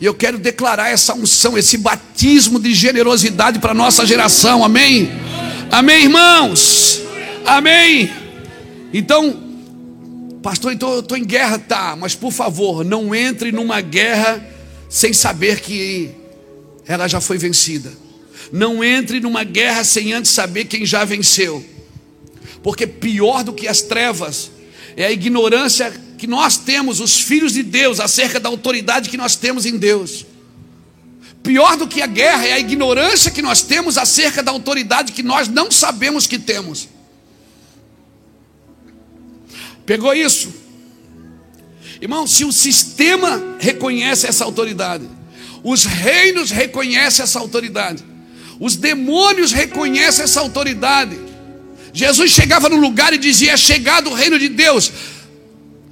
[0.00, 5.10] E eu quero declarar essa unção, esse batismo de generosidade para nossa geração, amém?
[5.70, 7.02] Amém, irmãos?
[7.44, 8.10] Amém?
[8.92, 9.42] Então,
[10.40, 14.46] pastor, então eu estou em guerra, tá, mas por favor, não entre numa guerra
[14.88, 16.10] sem saber que
[16.86, 17.92] ela já foi vencida.
[18.52, 21.64] Não entre numa guerra sem antes saber quem já venceu.
[22.62, 24.50] Porque pior do que as trevas
[24.96, 29.36] é a ignorância que nós temos, os filhos de Deus, acerca da autoridade que nós
[29.36, 30.26] temos em Deus.
[31.42, 35.22] Pior do que a guerra é a ignorância que nós temos acerca da autoridade que
[35.22, 36.88] nós não sabemos que temos.
[39.86, 40.52] Pegou isso?
[42.02, 45.08] Irmão, se o sistema reconhece essa autoridade,
[45.62, 48.04] os reinos reconhecem essa autoridade,
[48.60, 51.18] os demônios reconhecem essa autoridade.
[51.92, 54.92] Jesus chegava no lugar e dizia: É chegado o reino de Deus.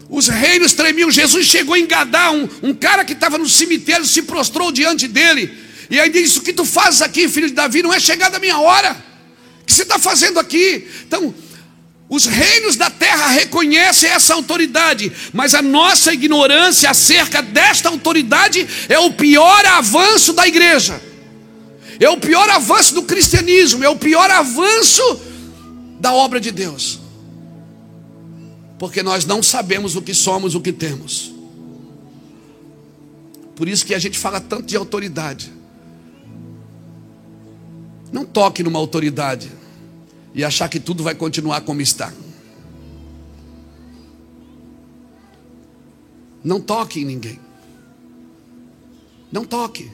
[0.09, 1.11] Os reinos tremiam.
[1.11, 5.53] Jesus chegou em Gadá, um, um cara que estava no cemitério se prostrou diante dele.
[5.91, 7.83] E aí disse: O que tu fazes aqui, filho de Davi?
[7.83, 8.93] Não é chegada a minha hora.
[9.63, 10.87] O que você está fazendo aqui?
[11.07, 11.35] Então,
[12.09, 18.99] os reinos da terra reconhecem essa autoridade, mas a nossa ignorância acerca desta autoridade é
[18.99, 21.03] o pior avanço da igreja,
[21.99, 25.21] é o pior avanço do cristianismo, é o pior avanço
[25.99, 27.06] da obra de Deus
[28.79, 31.35] porque nós não sabemos o que somos, o que temos.
[33.55, 35.53] Por isso que a gente fala tanto de autoridade.
[38.13, 39.51] Não toque numa autoridade
[40.35, 42.13] e achar que tudo vai continuar como está.
[46.45, 47.41] Não toque em ninguém.
[49.33, 49.91] Não toque.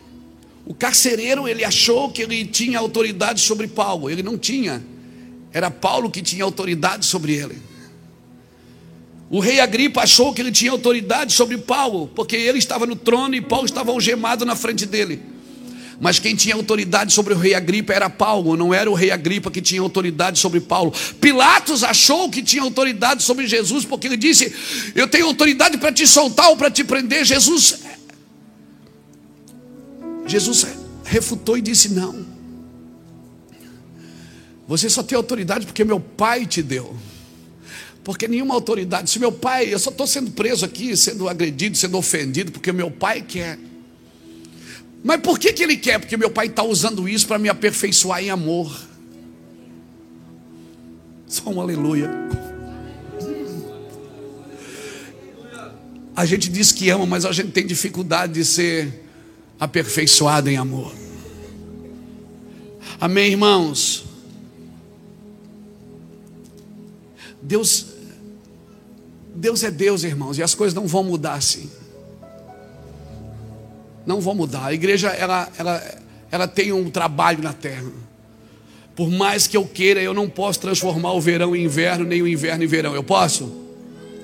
[0.66, 4.10] O carcereiro, ele achou que ele tinha autoridade sobre Paulo.
[4.10, 4.82] Ele não tinha.
[5.52, 7.71] Era Paulo que tinha autoridade sobre ele.
[9.32, 13.34] O rei Agripa achou que ele tinha autoridade sobre Paulo, porque ele estava no trono
[13.34, 15.22] e Paulo estava algemado na frente dele.
[15.98, 19.50] Mas quem tinha autoridade sobre o rei Agripa era Paulo, não era o rei Agripa
[19.50, 20.92] que tinha autoridade sobre Paulo.
[21.18, 24.54] Pilatos achou que tinha autoridade sobre Jesus, porque ele disse:
[24.94, 27.24] Eu tenho autoridade para te soltar ou para te prender.
[27.24, 27.78] Jesus,
[30.26, 30.66] Jesus
[31.04, 32.26] refutou e disse: Não,
[34.68, 36.94] você só tem autoridade porque meu pai te deu.
[38.04, 41.96] Porque nenhuma autoridade, se meu pai, eu só estou sendo preso aqui, sendo agredido, sendo
[41.96, 43.58] ofendido, porque meu pai quer.
[45.04, 46.00] Mas por que, que ele quer?
[46.00, 48.76] Porque meu pai está usando isso para me aperfeiçoar em amor.
[51.28, 52.10] Só um aleluia.
[56.14, 59.06] A gente diz que ama, mas a gente tem dificuldade de ser
[59.58, 60.92] aperfeiçoado em amor.
[63.00, 64.04] Amém, irmãos?
[67.40, 67.91] Deus
[69.34, 71.70] Deus é Deus, irmãos, e as coisas não vão mudar assim.
[74.06, 74.66] Não vão mudar.
[74.66, 75.98] A igreja, ela, ela,
[76.30, 77.90] ela tem um trabalho na terra.
[78.94, 82.28] Por mais que eu queira, eu não posso transformar o verão em inverno, nem o
[82.28, 82.94] inverno em verão.
[82.94, 83.50] Eu posso?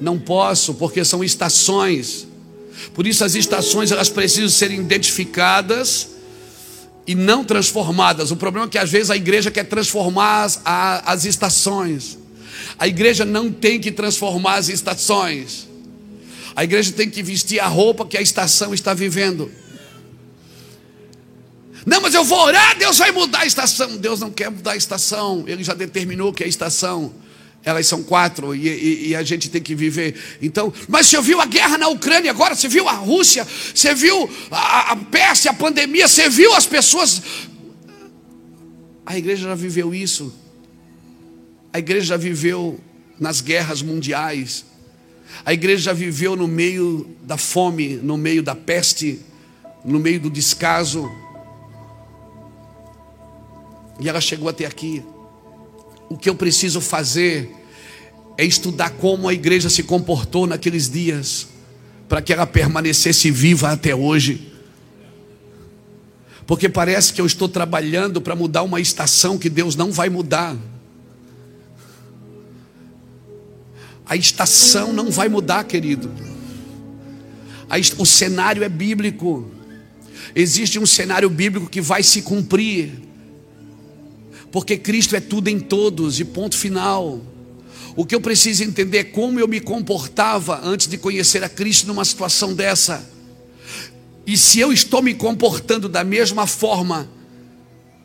[0.01, 2.27] Não posso, porque são estações.
[2.95, 6.09] Por isso as estações elas precisam ser identificadas
[7.07, 8.31] e não transformadas.
[8.31, 12.19] O problema é que às vezes a igreja quer transformar as, as estações.
[12.79, 15.69] A igreja não tem que transformar as estações.
[16.55, 19.51] A igreja tem que vestir a roupa que a estação está vivendo.
[21.85, 23.97] Não, mas eu vou orar, Deus vai mudar a estação.
[23.97, 27.13] Deus não quer mudar a estação, Ele já determinou que a estação,
[27.65, 30.15] elas são quatro e, e, e, a gente tem que viver.
[30.41, 32.55] Então, mas você viu a guerra na Ucrânia agora?
[32.55, 33.47] Você viu a Rússia?
[33.75, 36.07] Você viu a, a peste, a pandemia?
[36.07, 37.23] Você viu as pessoas?
[39.05, 40.33] A igreja já viveu isso.
[41.73, 42.81] A igreja viveu
[43.19, 44.65] nas guerras mundiais.
[45.45, 49.21] A igreja viveu no meio da fome, no meio da peste,
[49.85, 51.11] no meio do descaso.
[54.01, 55.03] E ela chegou até aqui.
[56.09, 57.51] O que eu preciso fazer
[58.37, 61.49] é estudar como a igreja se comportou naqueles dias,
[62.09, 64.53] para que ela permanecesse viva até hoje.
[66.47, 70.57] Porque parece que eu estou trabalhando para mudar uma estação que Deus não vai mudar.
[74.09, 76.11] A estação não vai mudar, querido.
[77.99, 79.51] O cenário é bíblico.
[80.35, 82.93] existe um cenário bíblico que vai se cumprir,
[84.51, 87.21] porque Cristo é tudo em todos, e ponto final.
[87.95, 91.87] O que eu preciso entender é como eu me comportava antes de conhecer a Cristo
[91.87, 93.05] numa situação dessa.
[94.27, 97.11] E se eu estou me comportando da mesma forma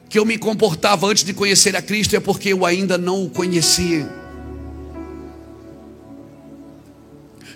[0.10, 3.30] que eu me comportava antes de conhecer a Cristo, é porque eu ainda não o
[3.30, 4.23] conhecia.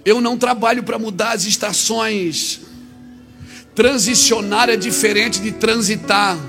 [0.07, 2.61] Eu não trabalho para mudar as estações.
[3.75, 6.39] Transicionar é diferente de transitar.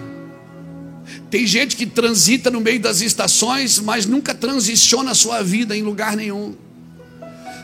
[1.28, 5.82] Tem gente que transita no meio das estações, mas nunca transiciona a sua vida em
[5.82, 6.54] lugar nenhum.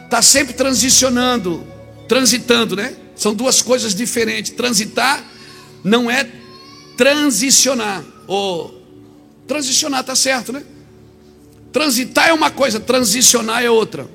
[0.02, 1.64] Está sempre transicionando,
[2.08, 2.96] transitando, né?
[3.14, 4.50] São duas coisas diferentes.
[4.50, 5.24] Transitar
[5.84, 6.28] não é
[6.96, 8.04] transicionar.
[8.26, 8.82] Ou
[9.46, 10.64] transicionar está certo, né?
[11.72, 14.08] Transitar é uma coisa, transicionar é outra.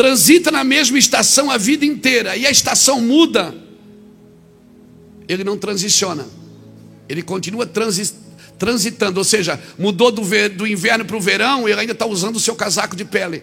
[0.00, 3.54] Transita na mesma estação a vida inteira e a estação muda.
[5.28, 6.26] Ele não transiciona.
[7.06, 8.10] Ele continua transi
[8.58, 10.22] transitando, ou seja, mudou do,
[10.56, 13.42] do inverno para o verão, ele ainda está usando o seu casaco de pele.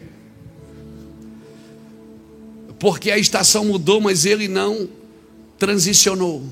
[2.80, 4.89] Porque a estação mudou, mas ele não
[5.60, 6.43] transicionou.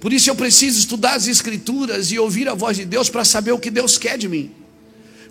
[0.00, 3.52] Por isso eu preciso estudar as Escrituras e ouvir a voz de Deus para saber
[3.52, 4.50] o que Deus quer de mim.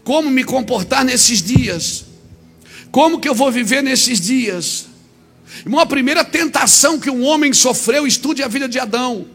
[0.04, 2.11] Como me comportar nesses dias.
[2.92, 4.88] Como que eu vou viver nesses dias.
[5.66, 9.28] Irmão, a primeira tentação que um homem sofreu, estude a vida de Adão.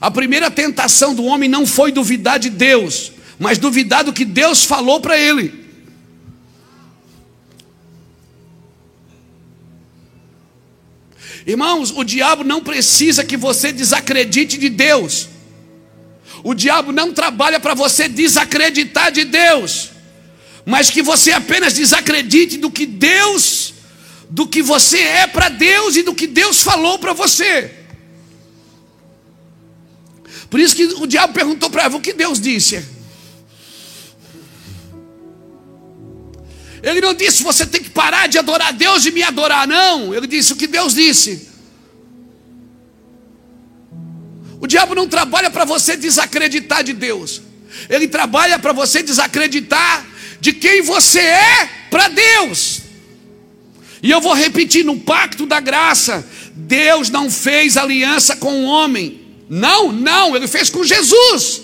[0.00, 4.64] A primeira tentação do homem não foi duvidar de Deus, mas duvidar do que Deus
[4.64, 5.66] falou para ele.
[11.46, 15.28] Irmãos, o diabo não precisa que você desacredite de Deus.
[16.42, 19.90] O diabo não trabalha para você desacreditar de Deus,
[20.66, 23.72] mas que você apenas desacredite do que Deus,
[24.28, 27.72] do que você é para Deus e do que Deus falou para você.
[30.50, 32.84] Por isso que o diabo perguntou para Eva: o que Deus disse?
[36.82, 40.12] Ele não disse você tem que parar de adorar Deus e me adorar, não.
[40.12, 41.48] Ele disse o que Deus disse.
[44.60, 47.40] O diabo não trabalha para você desacreditar de Deus,
[47.88, 52.82] ele trabalha para você desacreditar de quem você é para Deus.
[54.02, 59.20] E eu vou repetir: no pacto da graça, Deus não fez aliança com o homem,
[59.48, 61.62] não, não, ele fez com Jesus.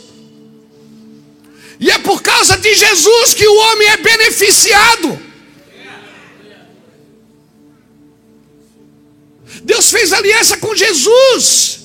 [1.78, 5.20] E é por causa de Jesus que o homem é beneficiado.
[9.64, 11.80] Deus fez aliança com Jesus.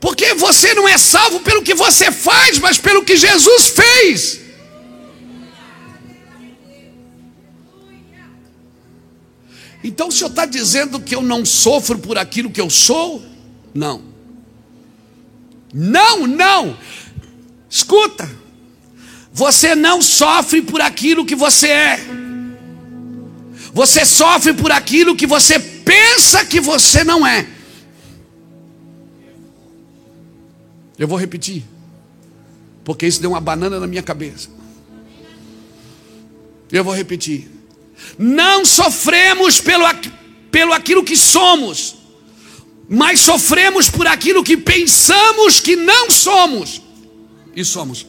[0.00, 4.45] Porque você não é salvo pelo que você faz, mas pelo que Jesus fez.
[9.86, 13.24] Então o senhor está dizendo que eu não sofro por aquilo que eu sou?
[13.72, 14.02] Não.
[15.72, 16.76] Não, não.
[17.70, 18.28] Escuta.
[19.32, 22.00] Você não sofre por aquilo que você é.
[23.72, 27.46] Você sofre por aquilo que você pensa que você não é.
[30.98, 31.62] Eu vou repetir.
[32.82, 34.48] Porque isso deu uma banana na minha cabeça.
[36.72, 37.55] Eu vou repetir.
[38.18, 39.84] Não sofremos pelo,
[40.50, 41.96] pelo aquilo que somos
[42.88, 46.80] mas sofremos por aquilo que pensamos que não somos
[47.54, 48.06] e somos.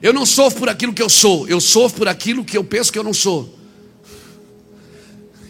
[0.00, 2.92] Eu não sofro por aquilo que eu sou, eu sofro por aquilo que eu penso
[2.92, 3.52] que eu não sou.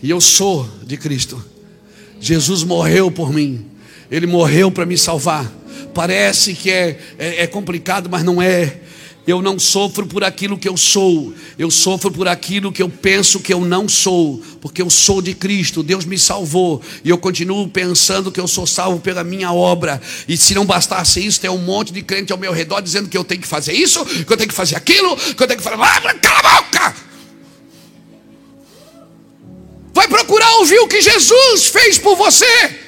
[0.02, 1.44] E eu sou de Cristo.
[2.20, 3.66] Jesus morreu por mim,
[4.10, 5.52] Ele morreu para me salvar.
[5.92, 8.80] Parece que é, é, é complicado, mas não é.
[9.26, 13.40] Eu não sofro por aquilo que eu sou, eu sofro por aquilo que eu penso
[13.40, 17.66] que eu não sou, porque eu sou de Cristo, Deus me salvou, e eu continuo
[17.66, 20.00] pensando que eu sou salvo pela minha obra.
[20.28, 23.18] E se não bastasse isso, tem um monte de crente ao meu redor dizendo que
[23.18, 25.64] eu tenho que fazer isso, que eu tenho que fazer aquilo, que eu tenho que
[25.64, 25.82] fazer.
[25.82, 26.94] Ah, cala a boca!
[29.92, 32.78] Vai procurar ouvir o que Jesus fez por você.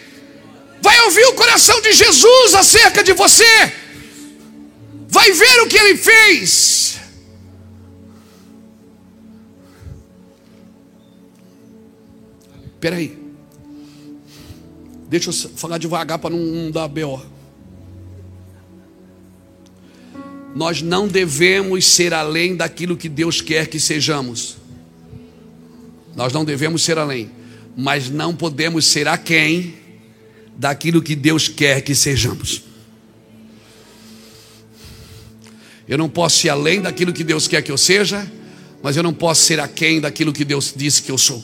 [0.80, 3.72] Vai ouvir o coração de Jesus acerca de você.
[5.09, 7.00] Vai ver o que ele fez.
[12.74, 13.18] Espera aí.
[15.09, 17.20] Deixa eu falar devagar para não, dar BO.
[20.54, 24.59] Nós não devemos ser além daquilo que Deus quer que sejamos.
[26.14, 27.30] Nós não devemos ser além,
[27.76, 29.74] mas não podemos ser aquém
[30.56, 32.67] daquilo que Deus quer que sejamos.
[35.89, 38.30] Eu não posso ir além daquilo que Deus quer que eu seja,
[38.82, 41.43] mas eu não posso ser aquém daquilo que Deus disse que eu sou.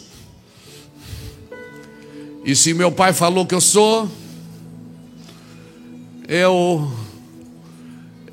[2.45, 4.11] E se meu pai falou que eu sou,
[6.29, 6.93] eu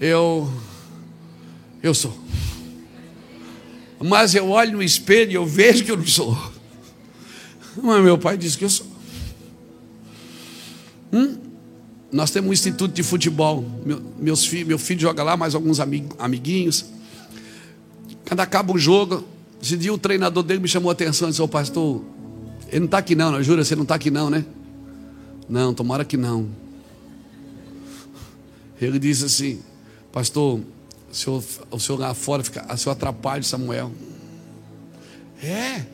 [0.01, 0.51] eu
[1.81, 2.19] eu sou.
[4.03, 6.37] Mas eu olho no espelho e eu vejo que eu não sou.
[7.81, 8.87] Mas meu pai disse que eu sou.
[11.13, 11.50] Hum?
[12.11, 13.63] Nós temos um instituto de futebol.
[13.85, 16.85] Meu, meus filhos, meu filho joga lá, mais alguns amiguinhos.
[18.27, 19.23] Quando acaba o jogo,
[19.61, 22.03] esse dia o treinador dele me chamou a atenção e disse: Ô pastor,
[22.67, 23.63] ele não está aqui não, não, jura?
[23.63, 24.45] Você não está aqui não, né?
[25.47, 26.49] Não, tomara que não.
[28.81, 29.61] Ele disse assim:
[30.11, 30.59] Pastor,
[31.11, 33.91] o senhor, o senhor lá fora fica, o senhor atrapalha Samuel.
[35.41, 35.85] É.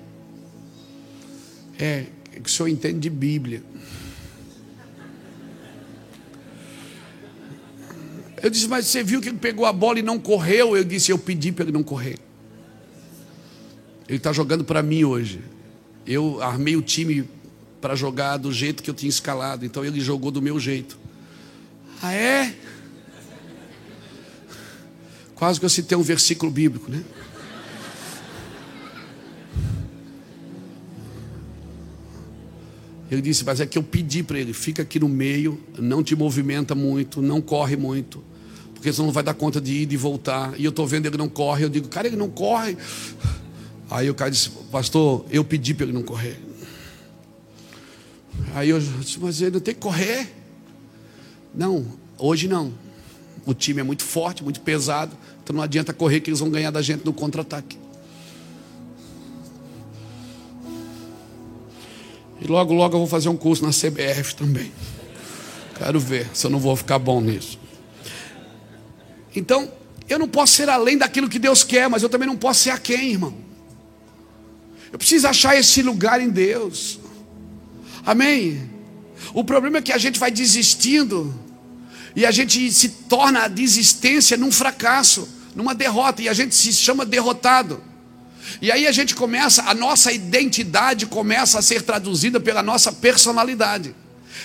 [1.80, 3.62] É, é que o senhor entende de Bíblia.
[8.42, 10.78] Eu disse, mas você viu que ele pegou a bola e não correu?
[10.78, 12.18] Eu disse, eu pedi para ele não correr.
[14.08, 15.42] Ele está jogando para mim hoje.
[16.06, 17.28] Eu armei o time
[17.82, 20.98] para jogar do jeito que eu tinha escalado, então ele jogou do meu jeito.
[22.02, 22.56] Ah, é?
[25.36, 27.04] Quase que eu citei um versículo bíblico, né?
[33.10, 36.16] Ele disse, mas é que eu pedi para ele, fica aqui no meio, não te
[36.16, 38.22] movimenta muito, não corre muito,
[38.74, 40.60] porque senão não vai dar conta de ir e voltar.
[40.60, 42.78] E eu estou vendo ele não corre, eu digo, cara, ele não corre.
[43.90, 46.38] Aí o cara disse, pastor, eu pedi para ele não correr.
[48.54, 50.34] Aí eu disse, mas ele não tem que correr.
[51.56, 51.86] Não,
[52.18, 52.74] hoje não.
[53.46, 55.16] O time é muito forte, muito pesado.
[55.42, 57.78] Então não adianta correr que eles vão ganhar da gente no contra-ataque.
[62.48, 64.72] Logo, logo eu vou fazer um curso na CBF também.
[65.78, 67.60] Quero ver se eu não vou ficar bom nisso.
[69.36, 69.72] Então,
[70.10, 72.72] eu não posso ser além daquilo que Deus quer, mas eu também não posso ser
[72.72, 73.34] a quem, irmão.
[74.92, 77.00] Eu preciso achar esse lugar em Deus.
[78.06, 78.70] Amém?
[79.34, 81.38] O problema é que a gente vai desistindo
[82.16, 85.28] e a gente se torna a desistência num fracasso
[85.58, 87.82] numa derrota e a gente se chama derrotado.
[88.62, 93.96] E aí a gente começa, a nossa identidade começa a ser traduzida pela nossa personalidade.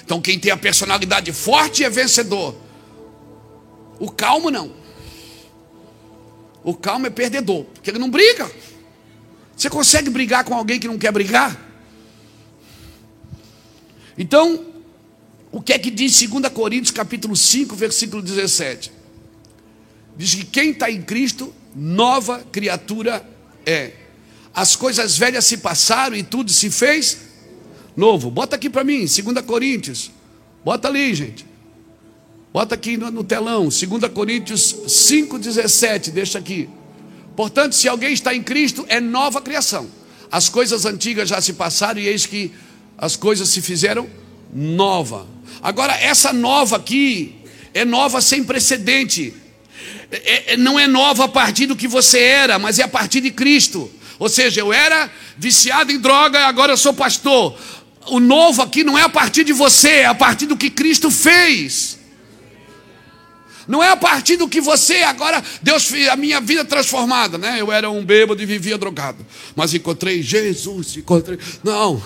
[0.04, 2.56] Então quem tem a personalidade forte é vencedor.
[3.98, 4.72] O calmo não.
[6.64, 8.50] O calmo é perdedor, porque ele não briga.
[9.56, 11.56] Você consegue brigar com alguém que não quer brigar?
[14.16, 14.66] Então,
[15.50, 18.92] o que é que diz 2 Coríntios capítulo 5, versículo 17?
[20.16, 23.26] Diz que quem está em Cristo, nova criatura
[23.66, 23.92] é.
[24.54, 27.18] As coisas velhas se passaram e tudo se fez
[27.96, 28.30] novo.
[28.30, 30.10] Bota aqui para mim, 2 Coríntios.
[30.64, 31.46] Bota ali, gente.
[32.52, 33.82] Bota aqui no, telão, 2
[34.12, 36.10] Coríntios 5,17.
[36.10, 36.68] Deixa aqui.
[37.34, 39.88] Portanto, se alguém está em Cristo, é nova criação.
[40.30, 42.52] As coisas antigas já se passaram e eis que
[42.96, 44.08] as coisas se fizeram
[44.52, 45.26] nova.
[45.62, 47.36] Agora, essa nova aqui
[47.72, 49.34] é nova sem precedente
[50.12, 53.22] é, é, não é nova a partir do que você era, mas é a partir
[53.22, 53.90] de Cristo.
[54.18, 57.58] Ou seja, eu era viciado em droga agora eu sou pastor.
[58.08, 61.10] O novo aqui não é a partir de você, é a partir do que Cristo
[61.10, 61.98] fez.
[63.66, 67.60] Não é a partir do que você agora, Deus fez a minha vida transformada, né?
[67.60, 71.38] Eu era um bêbado e vivia drogado, mas encontrei Jesus, encontrei.
[71.62, 72.02] Não.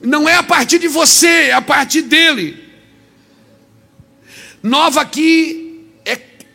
[0.00, 2.62] Não é a partir de você, é a partir dele.
[4.62, 5.63] Nova aqui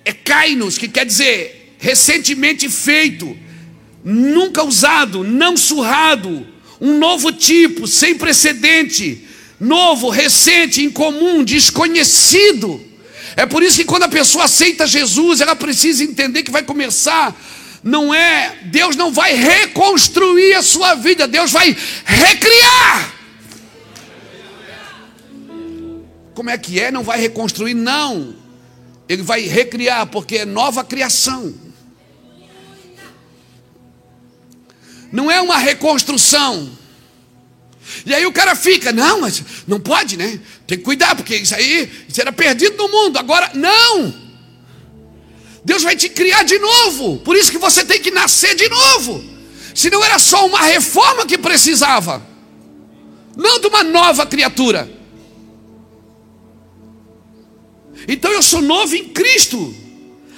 [0.10, 3.38] é kainos, que quer dizer recentemente feito,
[4.03, 6.45] nunca usado, não surrado,
[6.82, 9.26] um novo tipo, sem precedente,
[9.60, 12.82] novo, recente, incomum, desconhecido.
[13.36, 17.36] É por isso que quando a pessoa aceita Jesus, ela precisa entender que vai começar
[17.82, 23.14] não é, Deus não vai reconstruir a sua vida, Deus vai recriar.
[26.34, 26.91] Como é que é?
[26.91, 28.38] Não vai reconstruir, não.
[29.10, 31.51] Ele vai recriar, porque é nova criação.
[35.12, 36.70] Não é uma reconstrução.
[38.05, 40.39] E aí o cara fica, não, mas não pode, né?
[40.68, 43.18] Tem que cuidar, porque isso aí isso era perdido no mundo.
[43.18, 44.14] Agora, não.
[45.66, 47.18] Deus vai te criar de novo.
[47.18, 49.24] Por isso que você tem que nascer de novo.
[49.74, 52.24] Se não era só uma reforma que precisava,
[53.36, 54.98] não de uma nova criatura.
[58.10, 59.74] Então eu sou novo em Cristo.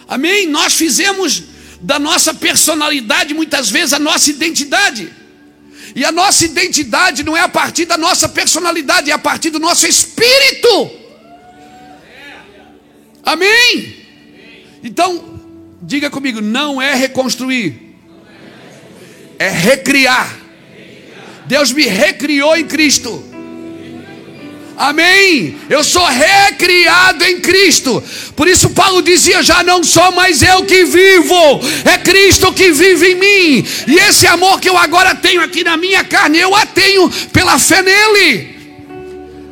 [0.06, 0.46] Amém?
[0.46, 1.42] Nós fizemos
[1.80, 5.10] da nossa personalidade muitas vezes a nossa identidade.
[5.96, 9.60] E a nossa identidade não é a partir da nossa personalidade, é a partir do
[9.60, 10.92] nosso espírito.
[13.24, 13.96] Amém?
[14.84, 15.40] Então,
[15.82, 17.96] diga comigo: não é reconstruir,
[19.40, 20.40] é recriar.
[21.46, 23.31] Deus me recriou em Cristo.
[24.82, 25.60] Amém.
[25.70, 28.04] Eu sou recriado em Cristo.
[28.36, 33.12] Por isso Paulo dizia: já não sou mais eu que vivo, é Cristo que vive
[33.12, 33.68] em mim.
[33.86, 37.60] E esse amor que eu agora tenho aqui na minha carne, eu a tenho pela
[37.60, 38.56] fé nele.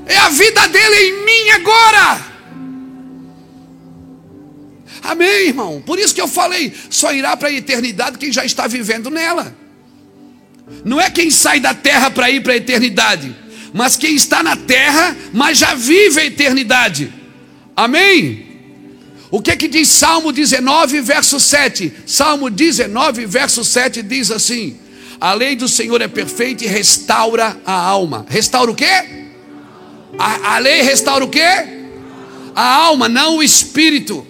[0.07, 2.25] É a vida dele em mim agora.
[5.03, 5.83] Amém, irmão.
[5.85, 9.55] Por isso que eu falei, só irá para a eternidade quem já está vivendo nela.
[10.83, 13.35] Não é quem sai da terra para ir para a eternidade
[13.73, 17.13] mas quem está na terra, mas já vive a eternidade.
[17.75, 18.47] Amém?
[19.31, 21.93] O que que diz Salmo 19, verso 7?
[22.05, 24.77] Salmo 19, verso 7 diz assim:
[25.21, 28.25] A lei do Senhor é perfeita e restaura a alma.
[28.27, 29.29] Restaura o quê?
[30.17, 31.39] A, a lei restaura o quê?
[32.55, 34.25] A alma, não o espírito.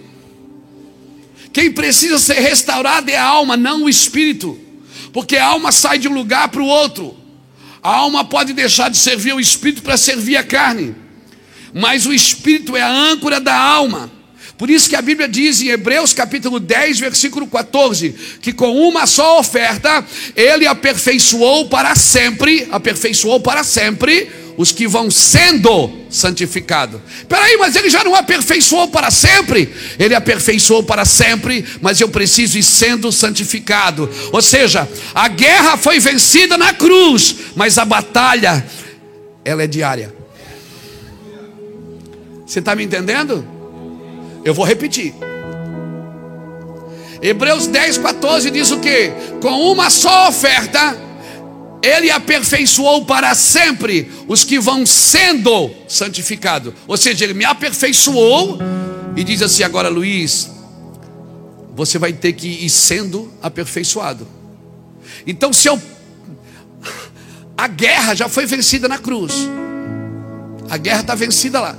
[1.53, 4.59] Quem precisa ser restaurado é a alma, não o espírito.
[5.13, 7.18] Porque a alma sai de um lugar para o outro.
[7.81, 10.95] A alma pode deixar de servir o espírito para servir a carne,
[11.73, 14.11] mas o espírito é a âncora da alma.
[14.57, 19.07] Por isso que a Bíblia diz em Hebreus capítulo 10, versículo 14, que com uma
[19.07, 20.05] só oferta
[20.35, 24.29] ele aperfeiçoou para sempre, aperfeiçoou para sempre
[24.59, 26.99] os que vão sendo santificados.
[27.29, 29.73] Peraí, mas ele já não aperfeiçoou para sempre?
[29.97, 34.09] Ele aperfeiçoou para sempre, mas eu preciso ir sendo santificado.
[34.33, 34.85] Ou seja,
[35.15, 38.65] a guerra foi vencida na cruz, mas a batalha,
[39.45, 40.13] ela é diária.
[42.45, 43.47] Você está me entendendo?
[44.43, 45.15] Eu vou repetir.
[47.21, 49.09] Hebreus 10, 14 diz o que?
[49.41, 51.08] Com uma só oferta
[51.81, 56.73] ele aperfeiçoou para sempre os que vão sendo santificados.
[56.87, 58.59] Ou seja, ele me aperfeiçoou
[59.15, 60.49] e diz assim: agora, Luiz,
[61.75, 64.27] você vai ter que ir sendo aperfeiçoado.
[65.25, 65.81] Então, se eu.
[67.57, 69.33] A guerra já foi vencida na cruz,
[70.69, 71.77] a guerra está vencida lá.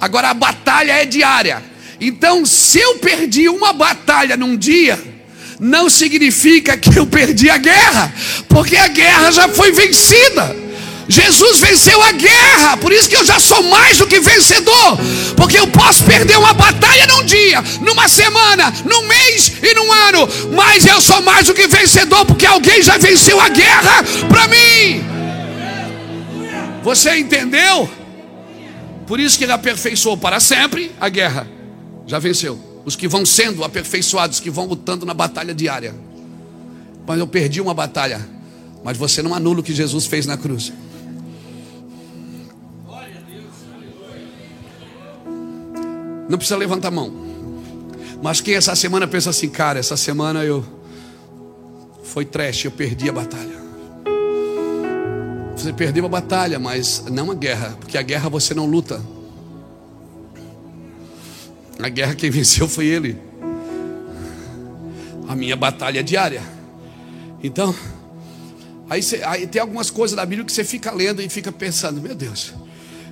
[0.00, 1.62] Agora a batalha é diária.
[2.00, 5.11] Então, se eu perdi uma batalha num dia,
[5.62, 8.12] não significa que eu perdi a guerra,
[8.48, 10.56] porque a guerra já foi vencida.
[11.08, 14.98] Jesus venceu a guerra, por isso que eu já sou mais do que vencedor,
[15.36, 20.28] porque eu posso perder uma batalha num dia, numa semana, num mês e num ano,
[20.52, 25.04] mas eu sou mais do que vencedor, porque alguém já venceu a guerra para mim.
[26.82, 27.88] Você entendeu?
[29.06, 31.46] Por isso que ele aperfeiçoou para sempre a guerra,
[32.04, 35.94] já venceu os que vão sendo aperfeiçoados, que vão lutando na batalha diária.
[37.06, 38.26] Mas eu perdi uma batalha,
[38.84, 40.72] mas você não anula o que Jesus fez na cruz.
[46.28, 47.12] Não precisa levantar a mão.
[48.22, 50.64] Mas quem essa semana pensa assim, cara, essa semana eu
[52.04, 53.62] foi trash, eu perdi a batalha.
[55.56, 59.00] Você perdeu a batalha, mas não a guerra, porque a guerra você não luta.
[61.82, 63.16] A guerra quem venceu foi ele.
[65.28, 66.42] A minha batalha é diária.
[67.42, 67.74] Então,
[68.88, 72.00] aí, cê, aí tem algumas coisas da Bíblia que você fica lendo e fica pensando,
[72.00, 72.52] meu Deus.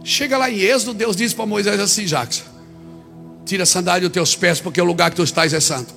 [0.05, 2.45] Chega lá em Êxodo, Deus diz para Moisés assim, Jackson:
[3.45, 5.93] Tira a sandália dos teus pés, porque o lugar que tu estás é santo.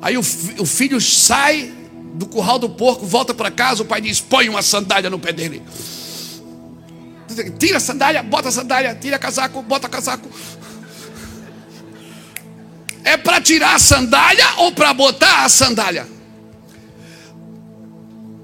[0.00, 1.72] Aí o, o filho sai
[2.14, 5.32] do curral do porco, volta para casa, o pai diz: põe uma sandália no pé
[5.32, 5.62] dele.
[7.58, 10.28] Tira a sandália, bota a sandália, tira casaco, bota casaco.
[13.04, 16.08] É para tirar a sandália ou para botar a sandália?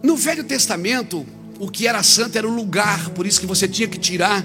[0.03, 1.27] No Velho Testamento,
[1.59, 4.45] o que era santo era o lugar, por isso que você tinha que tirar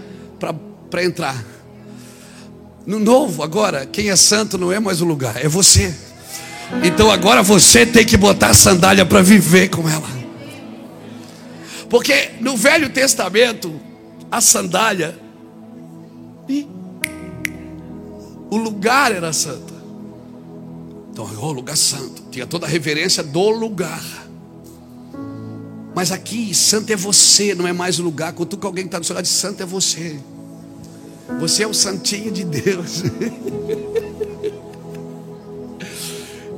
[0.90, 1.44] para entrar.
[2.86, 5.94] No Novo, agora, quem é santo não é mais o lugar, é você.
[6.84, 10.08] Então agora você tem que botar a sandália para viver com ela.
[11.90, 13.80] Porque no Velho Testamento,
[14.32, 15.18] a sandália,
[18.50, 19.75] o lugar era santo.
[21.16, 22.24] Então, oh, lugar santo.
[22.30, 24.04] Tinha toda a reverência do lugar.
[25.96, 28.34] Mas aqui, santo é você, não é mais o lugar.
[28.34, 30.20] Quando que alguém está no seu lado santo é você.
[31.40, 33.04] Você é o santinho de Deus.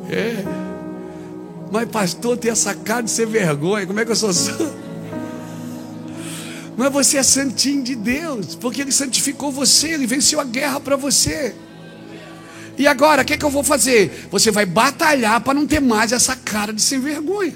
[0.10, 0.44] é.
[1.72, 3.86] Mas pastor tem essa cara de ser vergonha.
[3.86, 4.74] Como é que eu sou santo?
[6.76, 10.96] Mas você é santinho de Deus, porque Ele santificou você, Ele venceu a guerra para
[10.96, 11.54] você.
[12.78, 14.28] E agora, o que, é que eu vou fazer?
[14.30, 17.56] Você vai batalhar para não ter mais essa cara de sem vergonha.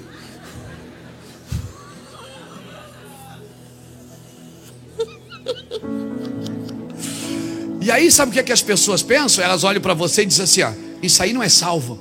[7.80, 9.44] E aí, sabe o que, é que as pessoas pensam?
[9.44, 11.98] Elas olham para você e dizem assim: ó, Isso aí não é salvo.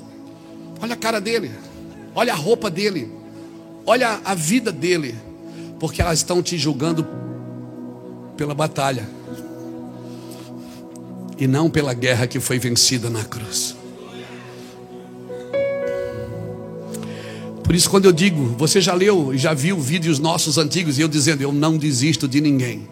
[0.81, 1.51] Olha a cara dele,
[2.15, 3.11] olha a roupa dele,
[3.85, 5.15] olha a vida dele.
[5.79, 7.07] Porque elas estão te julgando
[8.35, 9.20] pela batalha
[11.41, 13.75] e não pela guerra que foi vencida na cruz.
[17.63, 21.01] Por isso, quando eu digo, você já leu e já viu vídeos nossos antigos e
[21.01, 22.87] eu dizendo, eu não desisto de ninguém.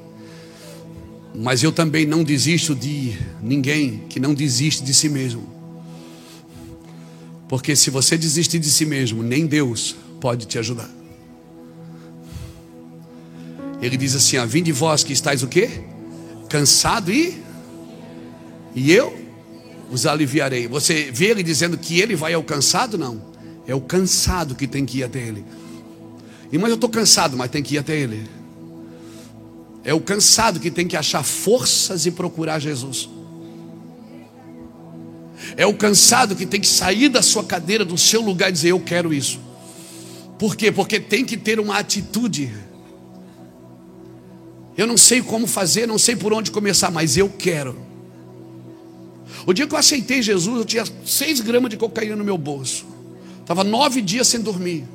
[1.36, 5.47] Mas eu também não desisto de ninguém que não desiste de si mesmo.
[7.47, 10.89] Porque se você desistir de si mesmo, nem Deus pode te ajudar.
[13.80, 15.70] Ele diz assim: ah, Vinde vós que estáis o quê?
[16.50, 17.47] Cansado e
[18.76, 19.17] e eu
[19.91, 20.67] os aliviarei.
[20.67, 22.97] Você vê ele dizendo que ele vai ao cansado?
[22.97, 23.22] Não.
[23.67, 25.43] É o cansado que tem que ir até ele.
[26.51, 28.28] E mas eu estou cansado, mas tem que ir até ele.
[29.84, 33.09] É o cansado que tem que achar forças e procurar Jesus.
[35.55, 38.70] É o cansado que tem que sair da sua cadeira, do seu lugar e dizer:
[38.70, 39.39] Eu quero isso.
[40.38, 40.72] Por quê?
[40.72, 42.51] Porque tem que ter uma atitude.
[44.78, 47.78] Eu não sei como fazer, não sei por onde começar, mas eu quero.
[49.45, 52.86] O dia que eu aceitei Jesus, eu tinha seis gramas de cocaína no meu bolso.
[53.41, 54.86] Estava nove dias sem dormir.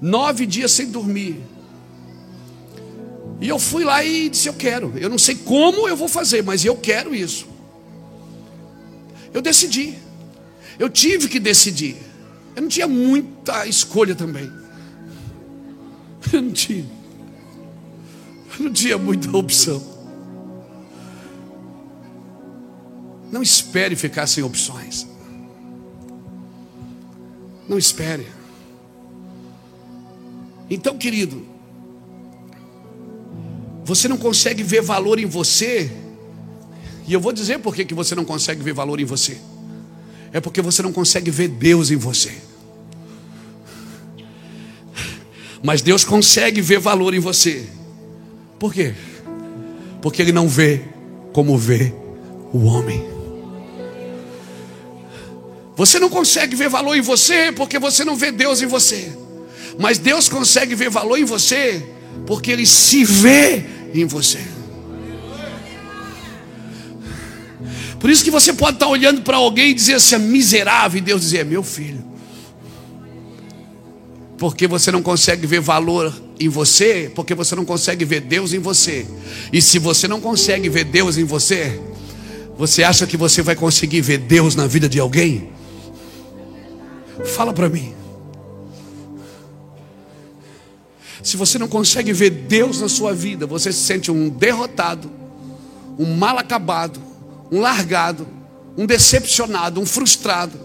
[0.00, 1.40] Nove dias sem dormir.
[3.40, 4.92] E eu fui lá e disse: Eu quero.
[4.96, 7.46] Eu não sei como eu vou fazer, mas eu quero isso.
[9.32, 9.98] Eu decidi.
[10.78, 11.96] Eu tive que decidir.
[12.54, 14.50] Eu não tinha muita escolha também.
[16.32, 16.86] Eu não tinha.
[18.58, 19.93] Eu não tinha muita opção.
[23.34, 25.08] Não espere ficar sem opções.
[27.68, 28.28] Não espere.
[30.70, 31.44] Então, querido,
[33.84, 35.90] você não consegue ver valor em você.
[37.08, 39.36] E eu vou dizer por que, você não consegue ver valor em você.
[40.32, 42.36] É porque você não consegue ver Deus em você.
[45.60, 47.68] Mas Deus consegue ver valor em você.
[48.60, 48.94] Por quê?
[50.00, 50.84] Porque Ele não vê
[51.32, 51.92] como vê
[52.52, 53.13] o homem.
[55.76, 59.12] Você não consegue ver valor em você porque você não vê Deus em você.
[59.78, 61.84] Mas Deus consegue ver valor em você
[62.26, 64.40] porque Ele se vê em você.
[67.98, 71.22] Por isso que você pode estar olhando para alguém e dizer assim, miserável, e Deus
[71.22, 72.04] dizer, é meu filho.
[74.36, 78.58] Porque você não consegue ver valor em você, porque você não consegue ver Deus em
[78.58, 79.06] você.
[79.50, 81.80] E se você não consegue ver Deus em você,
[82.58, 85.53] você acha que você vai conseguir ver Deus na vida de alguém?
[87.22, 87.94] Fala para mim.
[91.22, 95.10] Se você não consegue ver Deus na sua vida, você se sente um derrotado,
[95.98, 97.00] um mal acabado,
[97.50, 98.26] um largado,
[98.76, 100.58] um decepcionado, um frustrado.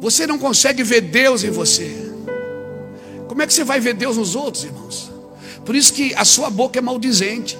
[0.00, 2.12] Você não consegue ver Deus em você.
[3.28, 5.10] Como é que você vai ver Deus nos outros, irmãos?
[5.64, 7.58] Por isso que a sua boca é maldizente.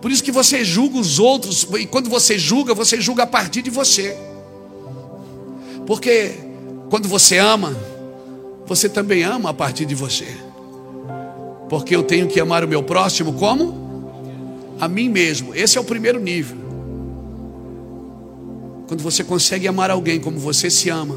[0.00, 3.62] Por isso que você julga os outros, e quando você julga, você julga a partir
[3.62, 4.16] de você.
[5.86, 6.49] Porque
[6.90, 7.74] quando você ama,
[8.66, 10.26] você também ama a partir de você.
[11.68, 14.12] Porque eu tenho que amar o meu próximo como?
[14.80, 15.54] A mim mesmo.
[15.54, 16.58] Esse é o primeiro nível.
[18.88, 21.16] Quando você consegue amar alguém como você se ama,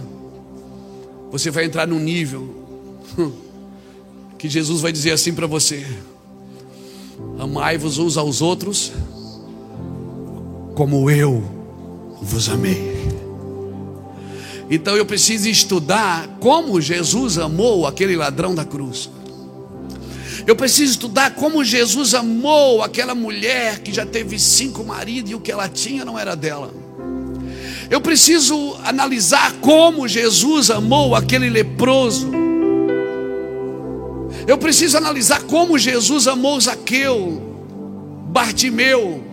[1.31, 2.53] você vai entrar num nível
[4.37, 5.83] que Jesus vai dizer assim para você:
[7.39, 8.91] Amai-vos uns aos outros
[10.75, 11.43] como eu
[12.21, 12.92] vos amei.
[14.69, 19.09] Então eu preciso estudar como Jesus amou aquele ladrão da cruz.
[20.45, 25.39] Eu preciso estudar como Jesus amou aquela mulher que já teve cinco maridos e o
[25.39, 26.73] que ela tinha não era dela.
[27.89, 32.31] Eu preciso analisar como Jesus amou aquele leproso.
[34.47, 37.41] Eu preciso analisar como Jesus amou Zaqueu,
[38.29, 39.23] Bartimeu,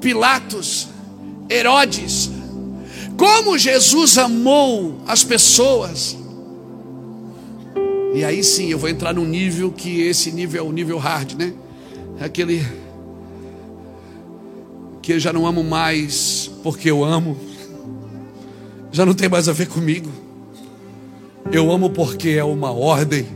[0.00, 0.88] Pilatos,
[1.48, 2.30] Herodes.
[3.18, 6.16] Como Jesus amou as pessoas.
[8.14, 11.32] E aí sim eu vou entrar num nível que esse nível é o nível hard,
[11.32, 11.52] né?
[12.20, 12.64] É aquele
[15.02, 17.36] que eu já não amo mais porque eu amo.
[18.92, 20.10] Já não tem mais a ver comigo.
[21.50, 23.26] Eu amo porque é uma ordem.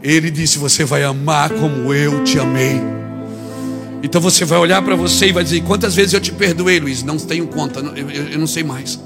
[0.00, 2.99] Ele disse: Você vai amar como eu te amei.
[4.02, 7.02] Então você vai olhar para você e vai dizer: Quantas vezes eu te perdoei, Luiz?
[7.02, 8.98] Não tenho conta, eu, eu, não sei mais.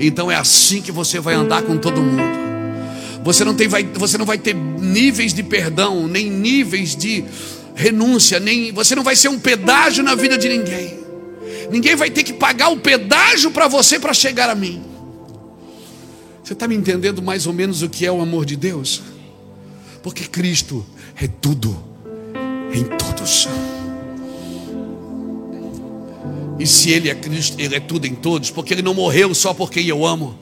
[0.00, 2.42] Então é assim que você vai andar com todo mundo.
[3.22, 7.24] Você não, tem, vai, você não vai ter níveis de perdão, nem níveis de
[7.74, 10.98] renúncia, nem você não vai ser um pedágio na vida de ninguém.
[11.70, 14.82] Ninguém vai ter que pagar o pedágio para você para chegar a mim.
[16.42, 19.02] Você está me entendendo mais ou menos o que é o amor de Deus?
[20.02, 20.84] Porque Cristo
[21.16, 21.78] é tudo
[22.74, 23.46] em todos.
[26.62, 29.52] E se Ele é Cristo, Ele é tudo em todos, porque Ele não morreu só
[29.52, 30.38] por quem eu amo,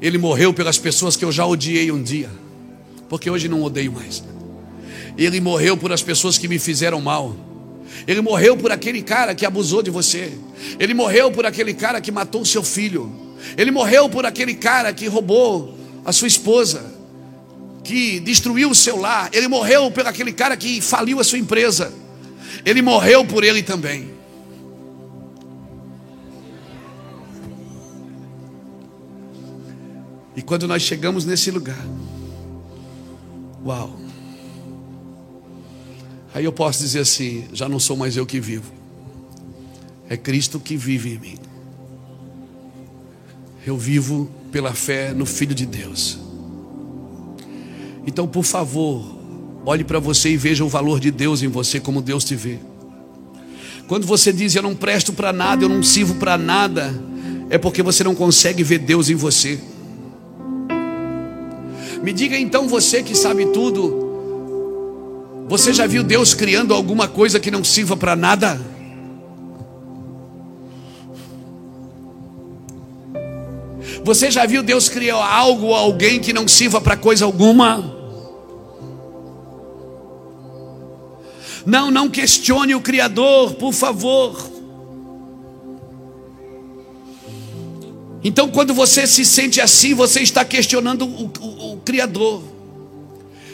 [0.00, 2.30] Ele morreu pelas pessoas que eu já odiei um dia,
[3.08, 4.22] porque hoje não odeio mais.
[5.18, 7.34] Ele morreu por as pessoas que me fizeram mal.
[8.06, 10.32] Ele morreu por aquele cara que abusou de você.
[10.78, 13.12] Ele morreu por aquele cara que matou seu filho.
[13.58, 16.94] Ele morreu por aquele cara que roubou a sua esposa,
[17.82, 19.28] que destruiu o seu lar.
[19.32, 21.92] Ele morreu por aquele cara que faliu a sua empresa.
[22.64, 24.19] Ele morreu por ele também.
[30.36, 31.84] E quando nós chegamos nesse lugar,
[33.64, 33.98] uau!
[36.32, 38.72] Aí eu posso dizer assim: já não sou mais eu que vivo,
[40.08, 41.38] é Cristo que vive em mim.
[43.66, 46.18] Eu vivo pela fé no Filho de Deus.
[48.06, 49.04] Então, por favor,
[49.66, 52.58] olhe para você e veja o valor de Deus em você, como Deus te vê.
[53.86, 56.94] Quando você diz eu não presto para nada, eu não sirvo para nada,
[57.50, 59.60] é porque você não consegue ver Deus em você.
[62.02, 64.08] Me diga então, você que sabe tudo,
[65.48, 68.60] você já viu Deus criando alguma coisa que não sirva para nada?
[74.02, 77.96] Você já viu Deus criar algo ou alguém que não sirva para coisa alguma?
[81.66, 84.59] Não, não questione o Criador, por favor.
[88.22, 92.42] Então, quando você se sente assim, você está questionando o, o, o Criador,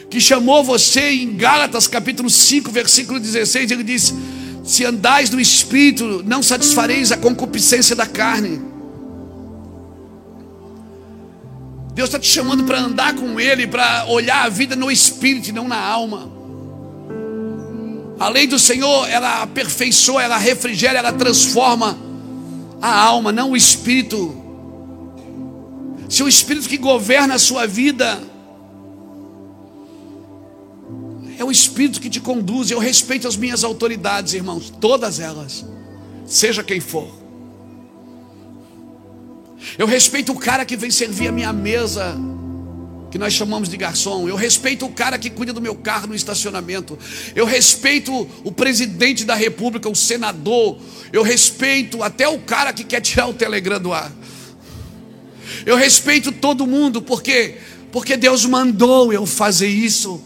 [0.09, 4.13] que chamou você em Gálatas capítulo 5, versículo 16, ele diz:
[4.63, 8.61] Se andais no Espírito, não satisfareis a concupiscência da carne.
[11.93, 15.51] Deus está te chamando para andar com Ele, para olhar a vida no Espírito e
[15.51, 16.31] não na alma.
[18.19, 21.97] A lei do Senhor, ela aperfeiçoa, ela refrigera, ela transforma
[22.81, 24.46] a alma, não o Espírito.
[26.09, 28.21] Se o Espírito que governa a sua vida
[31.37, 35.65] é o Espírito que te conduz, eu respeito as minhas autoridades, irmãos, todas elas,
[36.25, 37.07] seja quem for.
[39.77, 42.15] Eu respeito o cara que vem servir a minha mesa,
[43.11, 44.27] que nós chamamos de garçom.
[44.27, 46.97] Eu respeito o cara que cuida do meu carro no estacionamento.
[47.35, 50.79] Eu respeito o presidente da república, o senador.
[51.11, 54.11] Eu respeito até o cara que quer tirar o telegram do ar.
[55.65, 57.55] Eu respeito todo mundo, porque
[57.91, 60.21] porque Deus mandou eu fazer isso.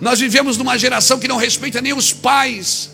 [0.00, 2.90] Nós vivemos numa geração que não respeita nem os pais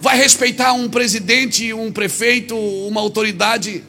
[0.00, 3.84] vai respeitar um presidente, um prefeito, uma autoridade.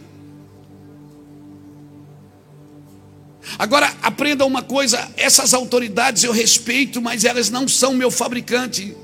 [3.58, 8.96] Agora aprenda uma coisa: essas autoridades eu respeito, mas elas não são meu fabricante.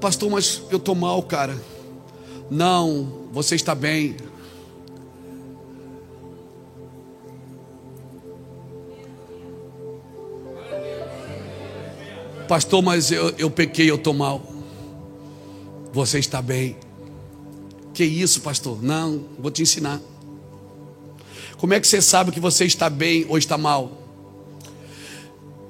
[0.00, 1.56] Pastor, mas eu estou mal, cara.
[2.50, 4.16] Não, você está bem.
[12.48, 14.40] Pastor, mas eu, eu pequei, eu estou mal.
[15.92, 16.76] Você está bem.
[17.92, 18.82] Que isso, pastor?
[18.82, 20.00] Não, vou te ensinar.
[21.56, 23.90] Como é que você sabe que você está bem ou está mal?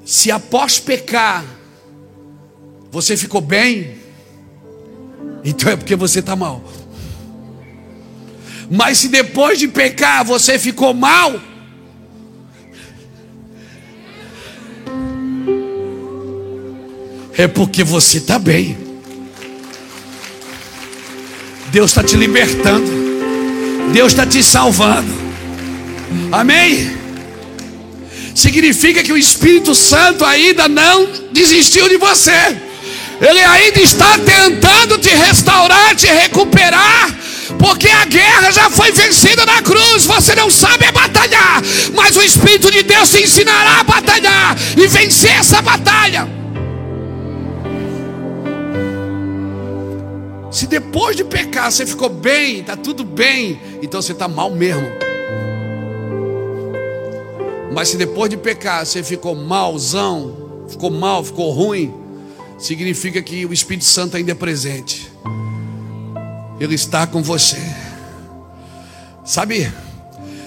[0.05, 1.45] Se após pecar,
[2.91, 3.99] você ficou bem,
[5.47, 6.61] então é porque você está mal.
[8.69, 11.41] Mas se depois de pecar você ficou mal,
[17.39, 18.77] é porque você está bem.
[21.71, 22.91] Deus está te libertando,
[23.93, 25.13] Deus está te salvando.
[26.33, 26.97] Amém?
[28.35, 32.66] Significa que o Espírito Santo ainda não desistiu de você.
[33.21, 37.15] Ele ainda está tentando te restaurar, te recuperar,
[37.59, 40.05] porque a guerra já foi vencida na cruz.
[40.05, 41.63] Você não sabe batalhar,
[41.95, 46.29] mas o Espírito de Deus te ensinará a batalhar e vencer essa batalha.
[50.51, 54.91] Se depois de pecar você ficou bem, está tudo bem, então você está mal mesmo.
[57.73, 61.93] Mas se depois de pecar você ficou malzão, ficou mal, ficou ruim,
[62.59, 65.11] significa que o Espírito Santo ainda é presente.
[66.59, 67.59] Ele está com você.
[69.25, 69.71] Sabe?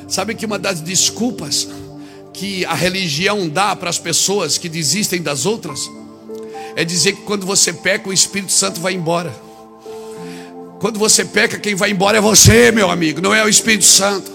[0.08, 1.68] Sabe que uma das desculpas
[2.34, 5.90] que a religião dá para as pessoas que desistem das outras
[6.76, 9.36] é dizer que quando você peca, o Espírito Santo vai embora.
[10.80, 14.32] Quando você peca, quem vai embora é você, meu amigo, não é o Espírito Santo.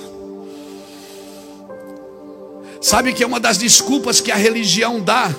[2.81, 5.35] Sabe que é uma das desculpas que a religião dá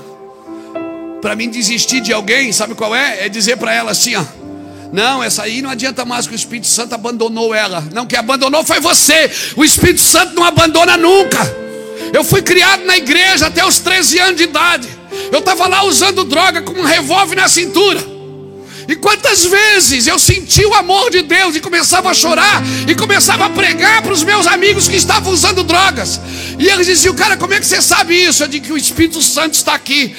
[1.25, 3.25] para mim desistir de alguém, sabe qual é?
[3.25, 4.23] É dizer para ela assim, ó.
[4.93, 7.83] Não, essa aí não adianta mais que o Espírito Santo abandonou ela.
[7.91, 9.31] Não, quem abandonou foi você.
[9.55, 11.39] O Espírito Santo não abandona nunca.
[12.13, 14.87] Eu fui criado na igreja até os 13 anos de idade.
[15.31, 17.99] Eu estava lá usando droga com um revólver na cintura.
[18.87, 23.45] E quantas vezes eu senti o amor de Deus e começava a chorar e começava
[23.45, 26.21] a pregar para os meus amigos que estavam usando drogas.
[26.59, 28.43] E eles diziam, cara, como é que você sabe isso?
[28.43, 30.15] Eu digo que o Espírito Santo está aqui.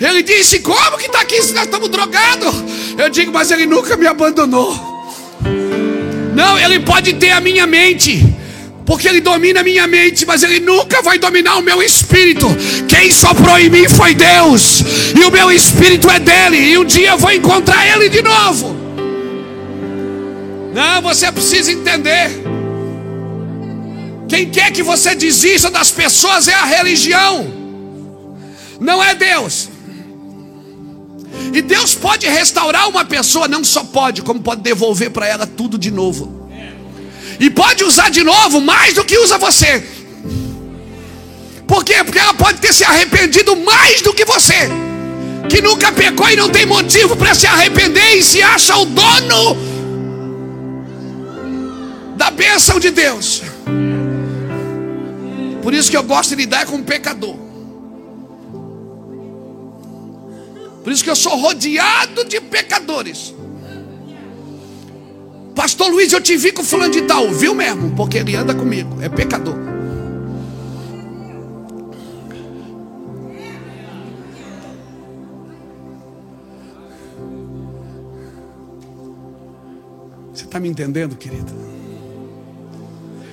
[0.00, 2.54] Ele disse: Como que está aqui se nós estamos drogados?
[2.96, 4.98] Eu digo: Mas ele nunca me abandonou.
[6.34, 8.24] Não, ele pode ter a minha mente,
[8.86, 12.46] porque ele domina a minha mente, mas ele nunca vai dominar o meu espírito.
[12.86, 14.84] Quem soprou em mim foi Deus,
[15.16, 18.76] e o meu espírito é dele, e um dia eu vou encontrar ele de novo.
[20.72, 22.30] Não, você precisa entender.
[24.28, 27.52] Quem quer que você desista das pessoas é a religião,
[28.78, 29.70] não é Deus.
[31.58, 35.76] E Deus pode restaurar uma pessoa, não só pode, como pode devolver para ela tudo
[35.76, 36.48] de novo.
[37.40, 39.84] E pode usar de novo mais do que usa você.
[41.66, 42.04] Por quê?
[42.04, 44.70] Porque ela pode ter se arrependido mais do que você.
[45.50, 49.56] Que nunca pecou e não tem motivo para se arrepender e se acha o dono
[52.16, 53.42] da bênção de Deus.
[55.60, 57.47] Por isso que eu gosto de lidar com o pecador.
[60.88, 63.34] Por isso que eu sou rodeado de pecadores.
[65.54, 67.94] Pastor Luiz, eu te vi com fulano de tal, viu mesmo?
[67.94, 69.54] Porque ele anda comigo, é pecador.
[80.32, 81.52] Você está me entendendo, querido?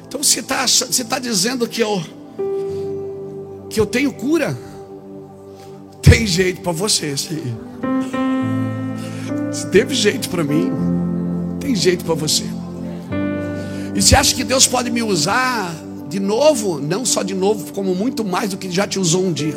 [0.06, 2.04] Então você está você tá dizendo que eu
[3.70, 4.75] que eu tenho cura?
[6.10, 7.58] Tem jeito para você, sim.
[9.52, 10.72] Se teve jeito para mim,
[11.60, 12.44] tem jeito para você.
[13.96, 15.74] E você acha que Deus pode me usar
[16.08, 16.80] de novo?
[16.80, 19.56] Não só de novo, como muito mais do que já te usou um dia.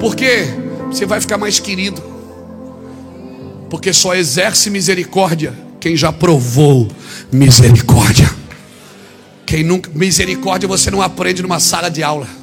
[0.00, 0.46] Porque
[0.86, 2.02] você vai ficar mais querido.
[3.68, 6.88] Porque só exerce misericórdia quem já provou
[7.30, 8.32] misericórdia.
[9.44, 12.41] Quem nunca misericórdia você não aprende numa sala de aula.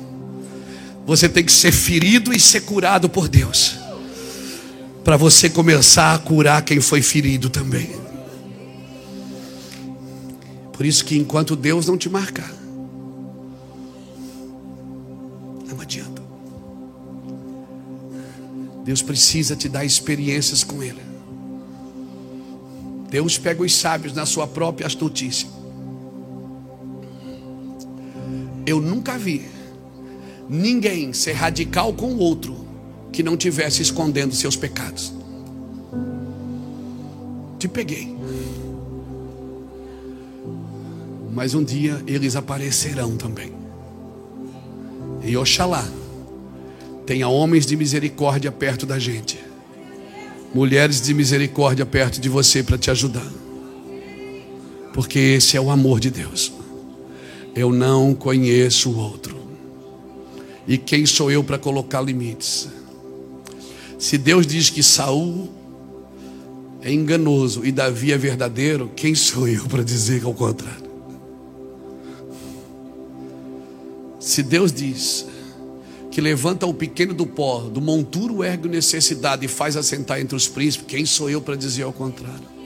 [1.09, 3.79] Você tem que ser ferido e ser curado por Deus.
[5.03, 7.89] Para você começar a curar quem foi ferido também.
[10.71, 12.53] Por isso que enquanto Deus não te marcar,
[15.67, 16.21] não adianta.
[18.85, 21.01] Deus precisa te dar experiências com Ele.
[23.09, 25.49] Deus pega os sábios na sua própria astutícia.
[28.63, 29.57] Eu nunca vi
[30.49, 32.55] ninguém ser radical com o outro
[33.11, 35.13] que não tivesse escondendo seus pecados.
[37.59, 38.15] Te peguei.
[41.31, 43.53] Mas um dia eles aparecerão também.
[45.23, 45.87] E Oxalá
[47.05, 49.39] tenha homens de misericórdia perto da gente,
[50.53, 53.27] mulheres de misericórdia perto de você para te ajudar,
[54.93, 56.53] porque esse é o amor de Deus.
[57.55, 59.38] Eu não conheço o outro.
[60.69, 62.69] E quem sou eu para colocar limites?
[63.97, 65.49] Se Deus diz que Saul
[66.79, 70.87] é enganoso e Davi é verdadeiro, quem sou eu para dizer que é o contrário?
[74.19, 75.25] Se Deus diz
[76.11, 80.47] que levanta o pequeno do pó, do monturo ergue necessidade e faz assentar entre os
[80.47, 82.59] príncipes, quem sou eu para dizer ao contrário?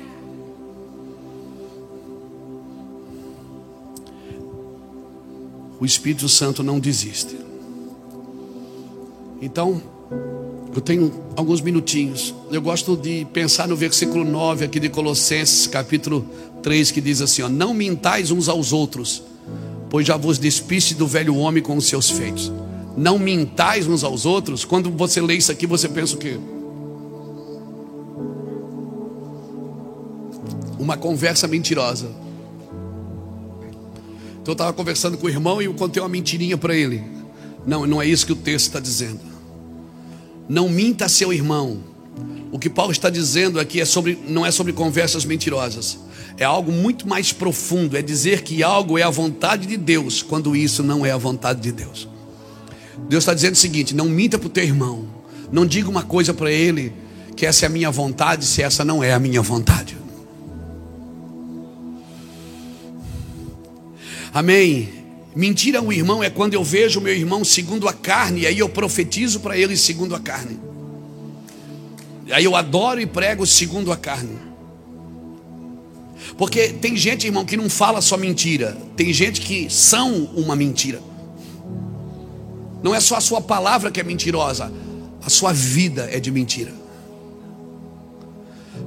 [5.79, 7.42] O Espírito Santo não desiste.
[9.43, 9.81] Então,
[10.73, 12.33] eu tenho alguns minutinhos.
[12.49, 16.25] Eu gosto de pensar no versículo 9 aqui de Colossenses, capítulo
[16.61, 19.21] 3, que diz assim: ó, Não mintais uns aos outros,
[19.89, 22.53] pois já vos despiste do velho homem com os seus feitos.
[22.95, 24.63] Não mintais uns aos outros.
[24.63, 26.39] Quando você lê isso aqui, você pensa o quê?
[30.79, 32.07] Uma conversa mentirosa.
[34.41, 37.03] Então eu estava conversando com o irmão e eu contei uma mentirinha para ele.
[37.65, 39.32] Não, não é isso que o texto está dizendo.
[40.47, 41.79] Não minta seu irmão.
[42.51, 45.97] O que Paulo está dizendo aqui é sobre, não é sobre conversas mentirosas.
[46.37, 47.97] É algo muito mais profundo.
[47.97, 51.61] É dizer que algo é a vontade de Deus, quando isso não é a vontade
[51.61, 52.07] de Deus.
[53.09, 55.07] Deus está dizendo o seguinte: não minta para o teu irmão.
[55.51, 56.93] Não diga uma coisa para ele
[57.35, 59.97] que essa é a minha vontade, se essa não é a minha vontade.
[64.33, 65.02] Amém.
[65.35, 68.69] Mentira ao irmão é quando eu vejo meu irmão segundo a carne, e aí eu
[68.69, 70.59] profetizo para ele segundo a carne.
[72.31, 74.37] Aí eu adoro e prego segundo a carne.
[76.37, 78.77] Porque tem gente, irmão, que não fala só mentira.
[78.95, 81.01] Tem gente que são uma mentira.
[82.81, 84.71] Não é só a sua palavra que é mentirosa,
[85.25, 86.73] a sua vida é de mentira.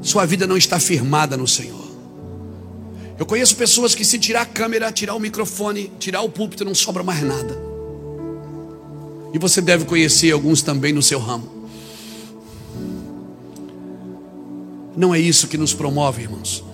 [0.02, 1.85] Sua vida não está firmada no Senhor.
[3.18, 6.74] Eu conheço pessoas que, se tirar a câmera, tirar o microfone, tirar o púlpito, não
[6.74, 7.58] sobra mais nada.
[9.32, 11.56] E você deve conhecer alguns também no seu ramo.
[14.96, 16.64] Não é isso que nos promove, irmãos.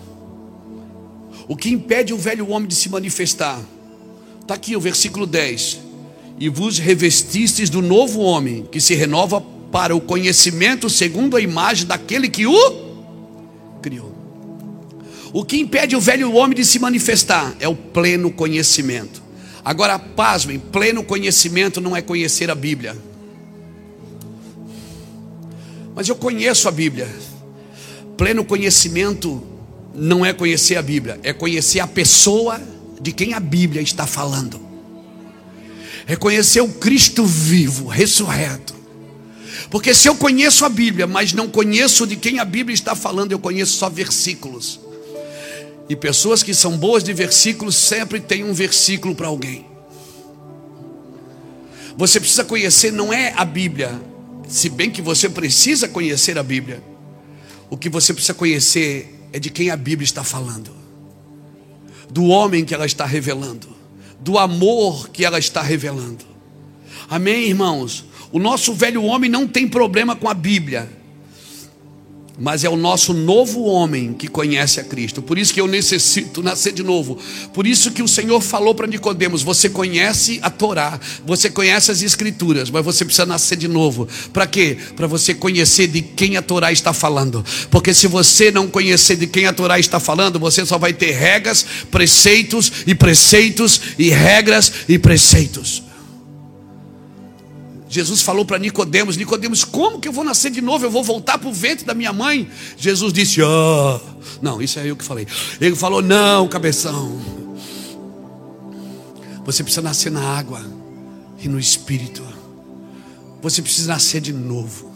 [1.48, 3.60] O que impede o velho homem de se manifestar?
[4.40, 5.80] Está aqui o versículo 10.
[6.38, 9.40] E vos revestistes do novo homem, que se renova
[9.70, 12.82] para o conhecimento segundo a imagem daquele que o
[13.80, 14.11] criou.
[15.32, 19.22] O que impede o velho homem de se manifestar é o pleno conhecimento.
[19.64, 22.96] Agora, pasmem, pleno conhecimento não é conhecer a Bíblia.
[25.94, 27.08] Mas eu conheço a Bíblia.
[28.16, 29.42] Pleno conhecimento
[29.94, 32.60] não é conhecer a Bíblia, é conhecer a pessoa
[33.00, 34.60] de quem a Bíblia está falando.
[36.06, 38.74] É conhecer o Cristo vivo, ressurreto.
[39.70, 43.32] Porque se eu conheço a Bíblia, mas não conheço de quem a Bíblia está falando,
[43.32, 44.81] eu conheço só versículos.
[45.92, 49.66] E pessoas que são boas de versículos sempre têm um versículo para alguém.
[51.98, 54.00] Você precisa conhecer, não é a Bíblia,
[54.48, 56.82] se bem que você precisa conhecer a Bíblia.
[57.68, 60.70] O que você precisa conhecer é de quem a Bíblia está falando,
[62.08, 63.68] do homem que ela está revelando,
[64.18, 66.24] do amor que ela está revelando.
[67.06, 68.06] Amém, irmãos?
[68.32, 70.90] O nosso velho homem não tem problema com a Bíblia,
[72.42, 75.22] mas é o nosso novo homem que conhece a Cristo.
[75.22, 77.16] Por isso que eu necessito nascer de novo.
[77.54, 82.02] Por isso que o Senhor falou para Nicodemos: você conhece a Torá, você conhece as
[82.02, 84.08] escrituras, mas você precisa nascer de novo.
[84.32, 84.76] Para quê?
[84.96, 87.44] Para você conhecer de quem a Torá está falando.
[87.70, 91.12] Porque se você não conhecer de quem a Torá está falando, você só vai ter
[91.12, 95.91] regras, preceitos e preceitos e regras e preceitos.
[97.92, 100.86] Jesus falou para Nicodemos: Nicodemos, como que eu vou nascer de novo?
[100.86, 102.50] Eu vou voltar para o ventre da minha mãe?
[102.74, 104.00] Jesus disse: oh.
[104.40, 105.26] Não, isso é eu que falei.
[105.60, 107.20] Ele falou: Não, cabeção.
[109.44, 110.64] Você precisa nascer na água
[111.38, 112.22] e no espírito.
[113.42, 114.90] Você precisa nascer de novo.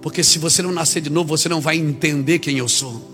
[0.00, 3.10] Porque se você não nascer de novo, você não vai entender quem eu sou.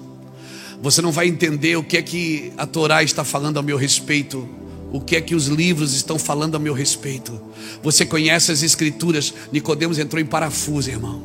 [0.82, 4.46] Você não vai entender o que é que a Torá está falando a meu respeito
[4.94, 7.40] o que é que os livros estão falando a meu respeito.
[7.82, 9.34] Você conhece as escrituras.
[9.50, 11.20] Nicodemos entrou em parafuso, irmão.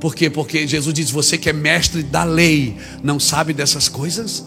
[0.00, 0.28] Por quê?
[0.28, 4.44] Porque Jesus diz: "Você que é mestre da lei, não sabe dessas coisas?"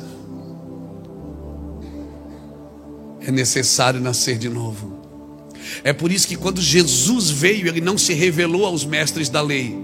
[3.21, 4.99] É necessário nascer de novo.
[5.81, 9.77] É por isso que quando Jesus veio, ele não se revelou aos mestres da lei.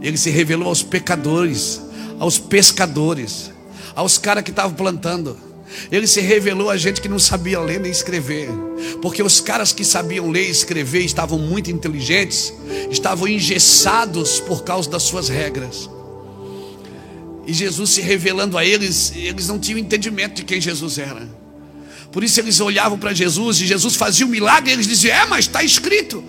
[0.00, 1.82] Ele se revelou aos pecadores,
[2.18, 3.52] aos pescadores,
[3.94, 5.45] aos caras que estavam plantando.
[5.90, 8.48] Ele se revelou a gente que não sabia ler nem escrever.
[9.00, 12.52] Porque os caras que sabiam ler e escrever estavam muito inteligentes,
[12.90, 15.88] estavam engessados por causa das suas regras.
[17.46, 21.28] E Jesus se revelando a eles, eles não tinham entendimento de quem Jesus era.
[22.10, 25.26] Por isso eles olhavam para Jesus e Jesus fazia um milagre, e eles diziam: É,
[25.26, 26.24] mas está escrito.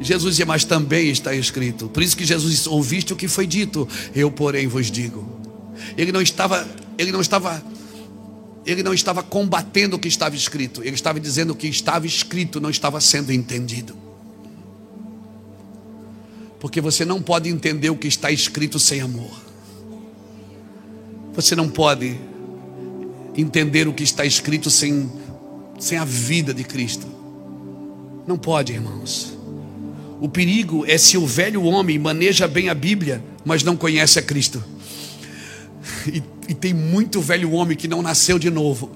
[0.00, 1.88] Jesus dizia: Mas também está escrito.
[1.88, 5.40] Por isso que Jesus disse: Ouviste o que foi dito, eu, porém, vos digo.
[5.96, 6.66] Ele não estava,
[6.98, 7.62] ele não estava
[8.66, 12.60] ele não estava combatendo o que estava escrito, ele estava dizendo o que estava escrito
[12.60, 13.96] não estava sendo entendido.
[16.58, 19.30] Porque você não pode entender o que está escrito sem amor.
[21.34, 22.18] Você não pode
[23.36, 25.10] entender o que está escrito sem,
[25.78, 27.06] sem a vida de Cristo.
[28.26, 29.36] Não pode, irmãos.
[30.18, 34.22] O perigo é se o velho homem maneja bem a Bíblia, mas não conhece a
[34.22, 34.64] Cristo.
[36.12, 38.90] E, e tem muito velho homem que não nasceu de novo.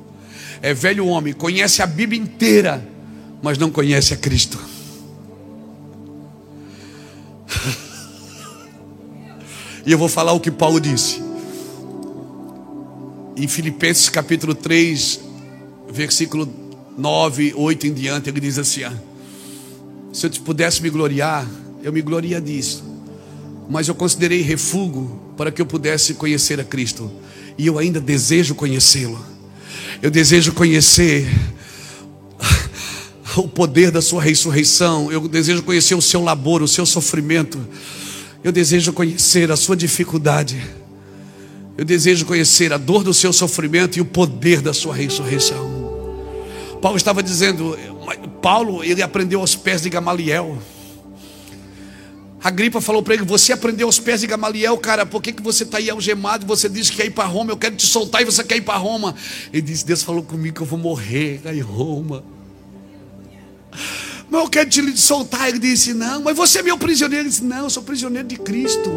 [0.62, 2.86] É velho homem, conhece a Bíblia inteira,
[3.42, 4.58] mas não conhece a Cristo.
[9.86, 11.22] E eu vou falar o que Paulo disse.
[13.34, 15.18] Em Filipenses capítulo 3,
[15.90, 16.48] versículo
[16.96, 18.92] 9, 8 em diante, ele diz assim: ah,
[20.12, 21.48] Se eu pudesse me gloriar,
[21.82, 22.84] eu me gloria disso.
[23.68, 27.10] Mas eu considerei refúgio para que eu pudesse conhecer a Cristo.
[27.60, 29.22] E eu ainda desejo conhecê-lo.
[30.00, 31.28] Eu desejo conhecer
[33.36, 35.12] o poder da sua ressurreição.
[35.12, 37.60] Eu desejo conhecer o seu labor, o seu sofrimento.
[38.42, 40.58] Eu desejo conhecer a sua dificuldade.
[41.76, 45.68] Eu desejo conhecer a dor do seu sofrimento e o poder da sua ressurreição.
[46.80, 47.78] Paulo estava dizendo,
[48.40, 50.56] Paulo, ele aprendeu aos pés de Gamaliel.
[52.42, 55.42] A gripa falou para ele: Você aprendeu aos pés de Gamaliel, cara, por que, que
[55.42, 56.46] você está aí algemado?
[56.46, 58.62] Você disse que quer ir para Roma, eu quero te soltar e você quer ir
[58.62, 59.14] para Roma.
[59.52, 62.24] Ele disse: Deus falou comigo que eu vou morrer em Roma.
[64.30, 65.48] Mas eu quero te soltar.
[65.50, 67.24] Ele disse: Não, mas você é meu prisioneiro.
[67.24, 68.90] Ele disse: Não, eu sou prisioneiro de Cristo.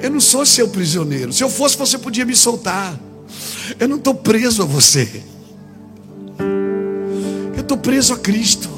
[0.00, 1.32] Eu não sou seu prisioneiro.
[1.32, 2.98] Se eu fosse, você podia me soltar.
[3.80, 5.22] Eu não estou preso a você.
[7.56, 8.77] Eu estou preso a Cristo.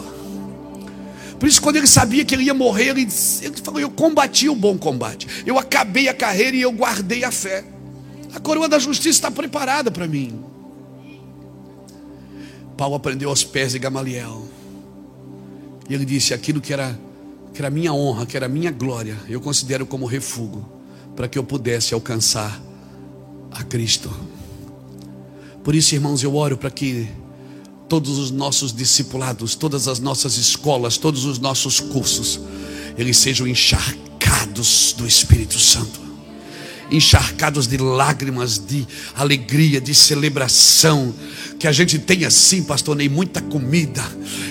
[1.40, 3.08] Por isso, quando ele sabia que ele ia morrer, ele,
[3.40, 5.26] ele falou: Eu combati o bom combate.
[5.46, 7.64] Eu acabei a carreira e eu guardei a fé.
[8.34, 10.38] A coroa da justiça está preparada para mim.
[12.76, 14.46] Paulo aprendeu aos pés de Gamaliel.
[15.88, 17.00] E ele disse: Aquilo que era,
[17.54, 20.62] que era minha honra, que era minha glória, eu considero como refúgio,
[21.16, 22.60] para que eu pudesse alcançar
[23.50, 24.10] a Cristo.
[25.64, 27.08] Por isso, irmãos, eu oro para que
[27.90, 32.38] todos os nossos discipulados, todas as nossas escolas, todos os nossos cursos,
[32.96, 36.00] eles sejam encharcados do Espírito Santo,
[36.88, 38.86] encharcados de lágrimas, de
[39.16, 41.12] alegria, de celebração.
[41.58, 44.02] Que a gente tenha, sim, pastor Ney, muita comida,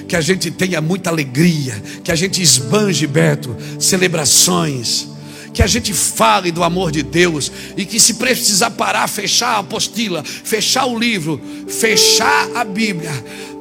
[0.05, 5.07] que a gente tenha muita alegria, que a gente esbanje, Beto, celebrações
[5.53, 9.59] que a gente fale do amor de Deus e que se precisar parar, fechar a
[9.59, 13.11] apostila, fechar o livro, fechar a Bíblia,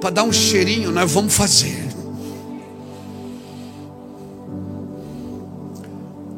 [0.01, 1.89] para dar um cheirinho, nós vamos fazer.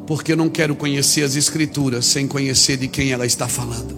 [0.07, 3.97] Porque eu não quero conhecer as Escrituras sem conhecer de quem ela está falando.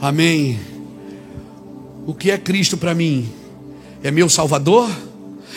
[0.00, 0.58] Amém.
[2.06, 3.30] O que é Cristo para mim?
[4.02, 4.90] É meu Salvador?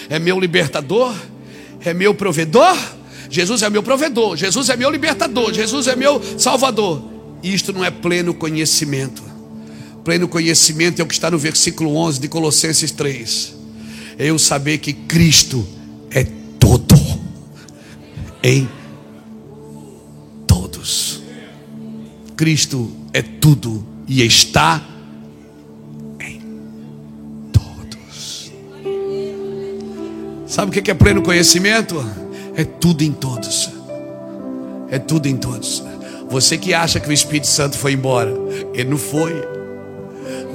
[0.10, 1.16] É meu libertador?
[1.84, 2.76] É meu provedor?
[3.36, 7.04] Jesus é meu provedor, Jesus é meu libertador, Jesus é meu salvador.
[7.44, 9.22] Isto não é pleno conhecimento.
[10.06, 13.54] Pleno conhecimento é o que está no versículo 11 de Colossenses 3.
[14.18, 15.68] É eu saber que Cristo
[16.10, 16.26] é
[16.58, 16.96] todo
[18.42, 18.70] em
[20.48, 21.22] todos.
[22.38, 24.82] Cristo é tudo e está
[26.22, 26.40] em
[27.52, 28.50] todos.
[30.48, 32.25] Sabe o que é pleno conhecimento?
[32.56, 33.70] É tudo em todos.
[34.90, 35.84] É tudo em todos.
[36.30, 38.34] Você que acha que o Espírito Santo foi embora,
[38.74, 39.34] ele não foi.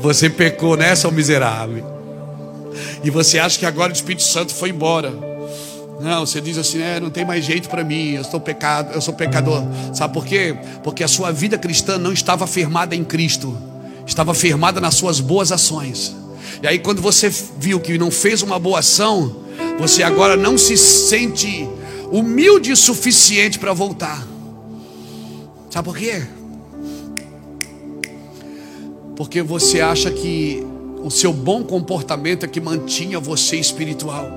[0.00, 1.84] Você pecou nessa, miserável.
[3.04, 5.12] E você acha que agora o Espírito Santo foi embora.
[6.00, 9.00] Não, você diz assim, é, não tem mais jeito para mim, eu estou pecado, eu
[9.02, 9.62] sou pecador.
[9.92, 10.56] Sabe por quê?
[10.82, 13.56] Porque a sua vida cristã não estava firmada em Cristo,
[14.06, 16.16] estava firmada nas suas boas ações.
[16.62, 19.36] E aí quando você viu que não fez uma boa ação,
[19.78, 21.68] você agora não se sente
[22.10, 24.26] humilde o suficiente para voltar.
[25.70, 26.26] Sabe por quê?
[29.16, 30.66] Porque você acha que
[31.02, 34.28] o seu bom comportamento é que mantinha você espiritual.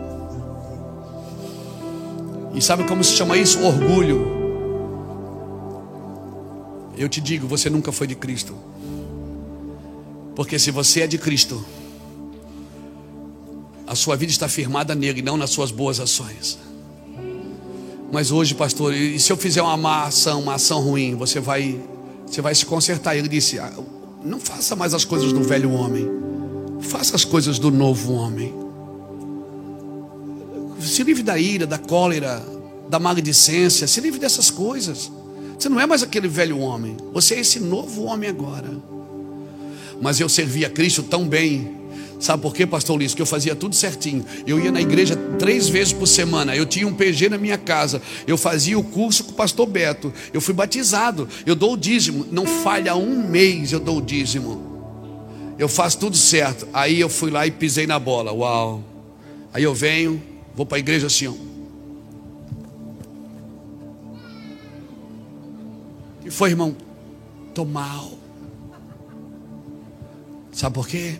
[2.53, 3.59] E sabe como se chama isso?
[3.63, 4.43] Orgulho.
[6.95, 8.55] Eu te digo, você nunca foi de Cristo.
[10.35, 11.63] Porque se você é de Cristo,
[13.87, 16.59] a sua vida está firmada nele, não nas suas boas ações.
[18.13, 21.81] Mas hoje, pastor, e se eu fizer uma má ação, uma ação ruim, você vai,
[22.27, 23.17] você vai se consertar.
[23.17, 23.73] Ele disse: ah,
[24.23, 26.07] não faça mais as coisas do velho homem,
[26.79, 28.53] faça as coisas do novo homem.
[30.79, 32.45] Se livre da ira, da cólera,
[32.87, 35.11] da maledicência, se livre dessas coisas.
[35.57, 38.69] Você não é mais aquele velho homem, você é esse novo homem agora.
[39.99, 41.82] Mas eu servi a Cristo tão bem
[42.19, 43.13] Sabe por quê, pastor Ulisses?
[43.13, 44.25] Que eu fazia tudo certinho.
[44.47, 46.55] Eu ia na igreja três vezes por semana.
[46.55, 48.01] Eu tinha um PG na minha casa.
[48.25, 50.13] Eu fazia o curso com o pastor Beto.
[50.33, 51.27] Eu fui batizado.
[51.45, 52.25] Eu dou o dízimo.
[52.31, 54.73] Não falha um mês eu dou o dízimo.
[55.59, 56.67] Eu faço tudo certo.
[56.73, 58.31] Aí eu fui lá e pisei na bola.
[58.31, 58.83] Uau.
[59.53, 60.21] Aí eu venho,
[60.55, 61.33] vou para a igreja assim, ó.
[66.25, 66.75] E foi, irmão?
[67.53, 68.13] Tô mal.
[70.51, 71.19] Sabe por quê?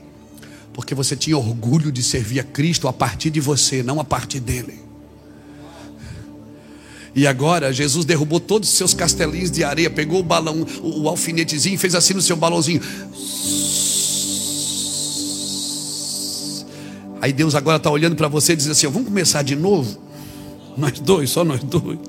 [0.74, 4.40] Porque você tinha orgulho de servir a Cristo a partir de você, não a partir
[4.40, 4.80] dele.
[7.16, 11.08] E agora Jesus derrubou todos os seus castelinhos de areia, pegou o balão, o, o
[11.08, 12.82] alfinetezinho, fez assim no seu balãozinho.
[17.22, 19.98] Aí Deus agora está olhando para você e diz assim: vamos começar de novo?
[20.76, 22.00] Nós dois, só nós dois.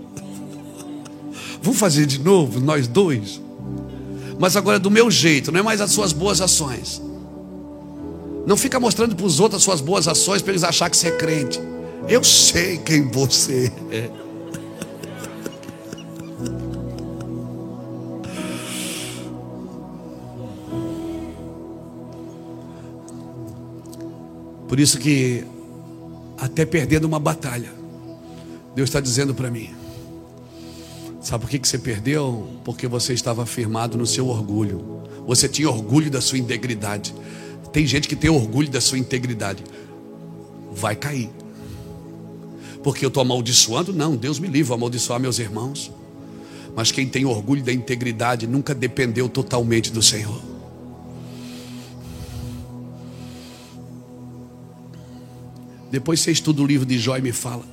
[1.63, 3.41] Vamos fazer de novo, nós dois.
[4.39, 7.01] Mas agora do meu jeito, não é mais as suas boas ações.
[8.47, 11.09] Não fica mostrando para os outros as suas boas ações para eles achar que você
[11.09, 11.61] é crente.
[12.09, 14.11] Eu sei quem você é.
[24.69, 25.45] Por isso que,
[26.37, 27.73] até perdendo uma batalha,
[28.75, 29.71] Deus está dizendo para mim:
[31.21, 32.47] Sabe por que, que você perdeu?
[32.65, 35.03] Porque você estava firmado no seu orgulho.
[35.27, 37.15] Você tinha orgulho da sua integridade.
[37.75, 39.65] Tem gente que tem orgulho da sua integridade.
[40.73, 41.29] Vai cair.
[42.85, 43.93] Porque eu estou amaldiçoando?
[43.93, 45.91] Não, Deus me livre, amaldiçoar meus irmãos.
[46.77, 50.41] Mas quem tem orgulho da integridade nunca dependeu totalmente do Senhor.
[55.91, 57.65] Depois você estuda o livro de Jó e me fala.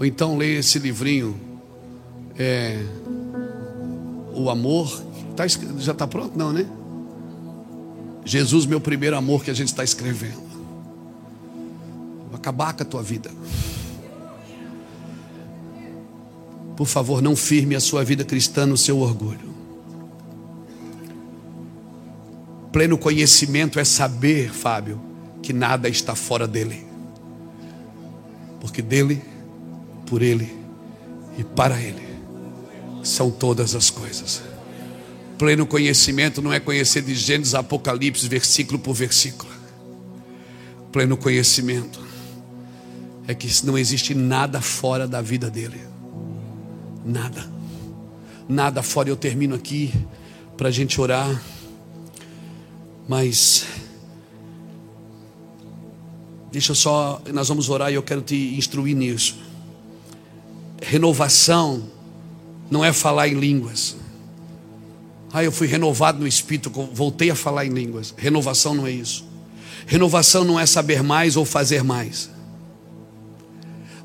[0.00, 1.40] Ou então leia esse livrinho,
[2.36, 2.82] é,
[4.34, 5.00] O Amor.
[5.36, 6.36] Tá, já está pronto?
[6.36, 6.66] Não, né?
[8.26, 10.42] Jesus, meu primeiro amor, que a gente está escrevendo.
[12.28, 13.30] Vai acabar com a tua vida.
[16.76, 19.54] Por favor, não firme a sua vida cristã no seu orgulho.
[22.72, 25.00] Pleno conhecimento é saber, Fábio,
[25.40, 26.84] que nada está fora dele.
[28.60, 29.22] Porque dele,
[30.04, 30.52] por ele
[31.38, 32.04] e para ele
[33.04, 34.42] são todas as coisas.
[35.38, 39.52] Pleno conhecimento não é conhecer de Gênesis Apocalipse, versículo por versículo.
[40.90, 42.00] Pleno conhecimento
[43.28, 45.80] é que não existe nada fora da vida dele.
[47.04, 47.46] Nada.
[48.48, 49.10] Nada fora.
[49.10, 49.92] Eu termino aqui
[50.56, 51.42] para a gente orar.
[53.06, 53.66] Mas.
[56.50, 57.20] Deixa só.
[57.32, 59.36] Nós vamos orar e eu quero te instruir nisso.
[60.80, 61.82] Renovação
[62.70, 63.96] não é falar em línguas.
[65.36, 68.14] Ah, eu fui renovado no espírito, voltei a falar em línguas.
[68.16, 69.22] Renovação não é isso.
[69.86, 72.30] Renovação não é saber mais ou fazer mais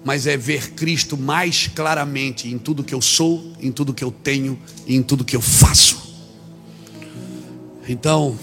[0.03, 4.11] mas é ver Cristo mais claramente em tudo que eu sou, em tudo que eu
[4.11, 6.01] tenho e em tudo que eu faço.
[7.87, 8.37] Então,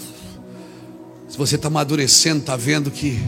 [1.28, 3.20] se você está amadurecendo, está vendo que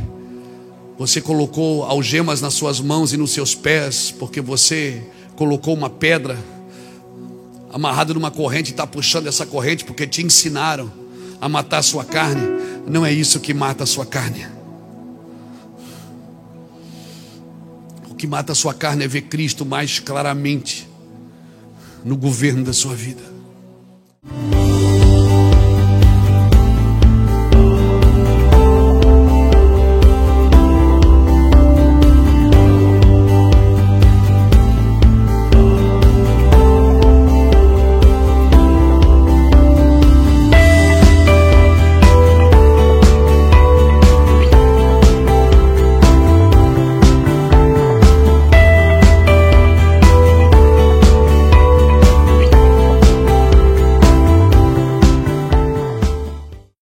[0.96, 5.02] você colocou algemas nas suas mãos e nos seus pés, porque você
[5.34, 6.38] colocou uma pedra
[7.72, 10.90] amarrada numa corrente e está puxando essa corrente porque te ensinaram
[11.40, 12.42] a matar a sua carne.
[12.86, 14.46] Não é isso que mata a sua carne.
[18.20, 20.86] que mata a sua carne é ver Cristo mais claramente
[22.04, 23.22] no governo da sua vida.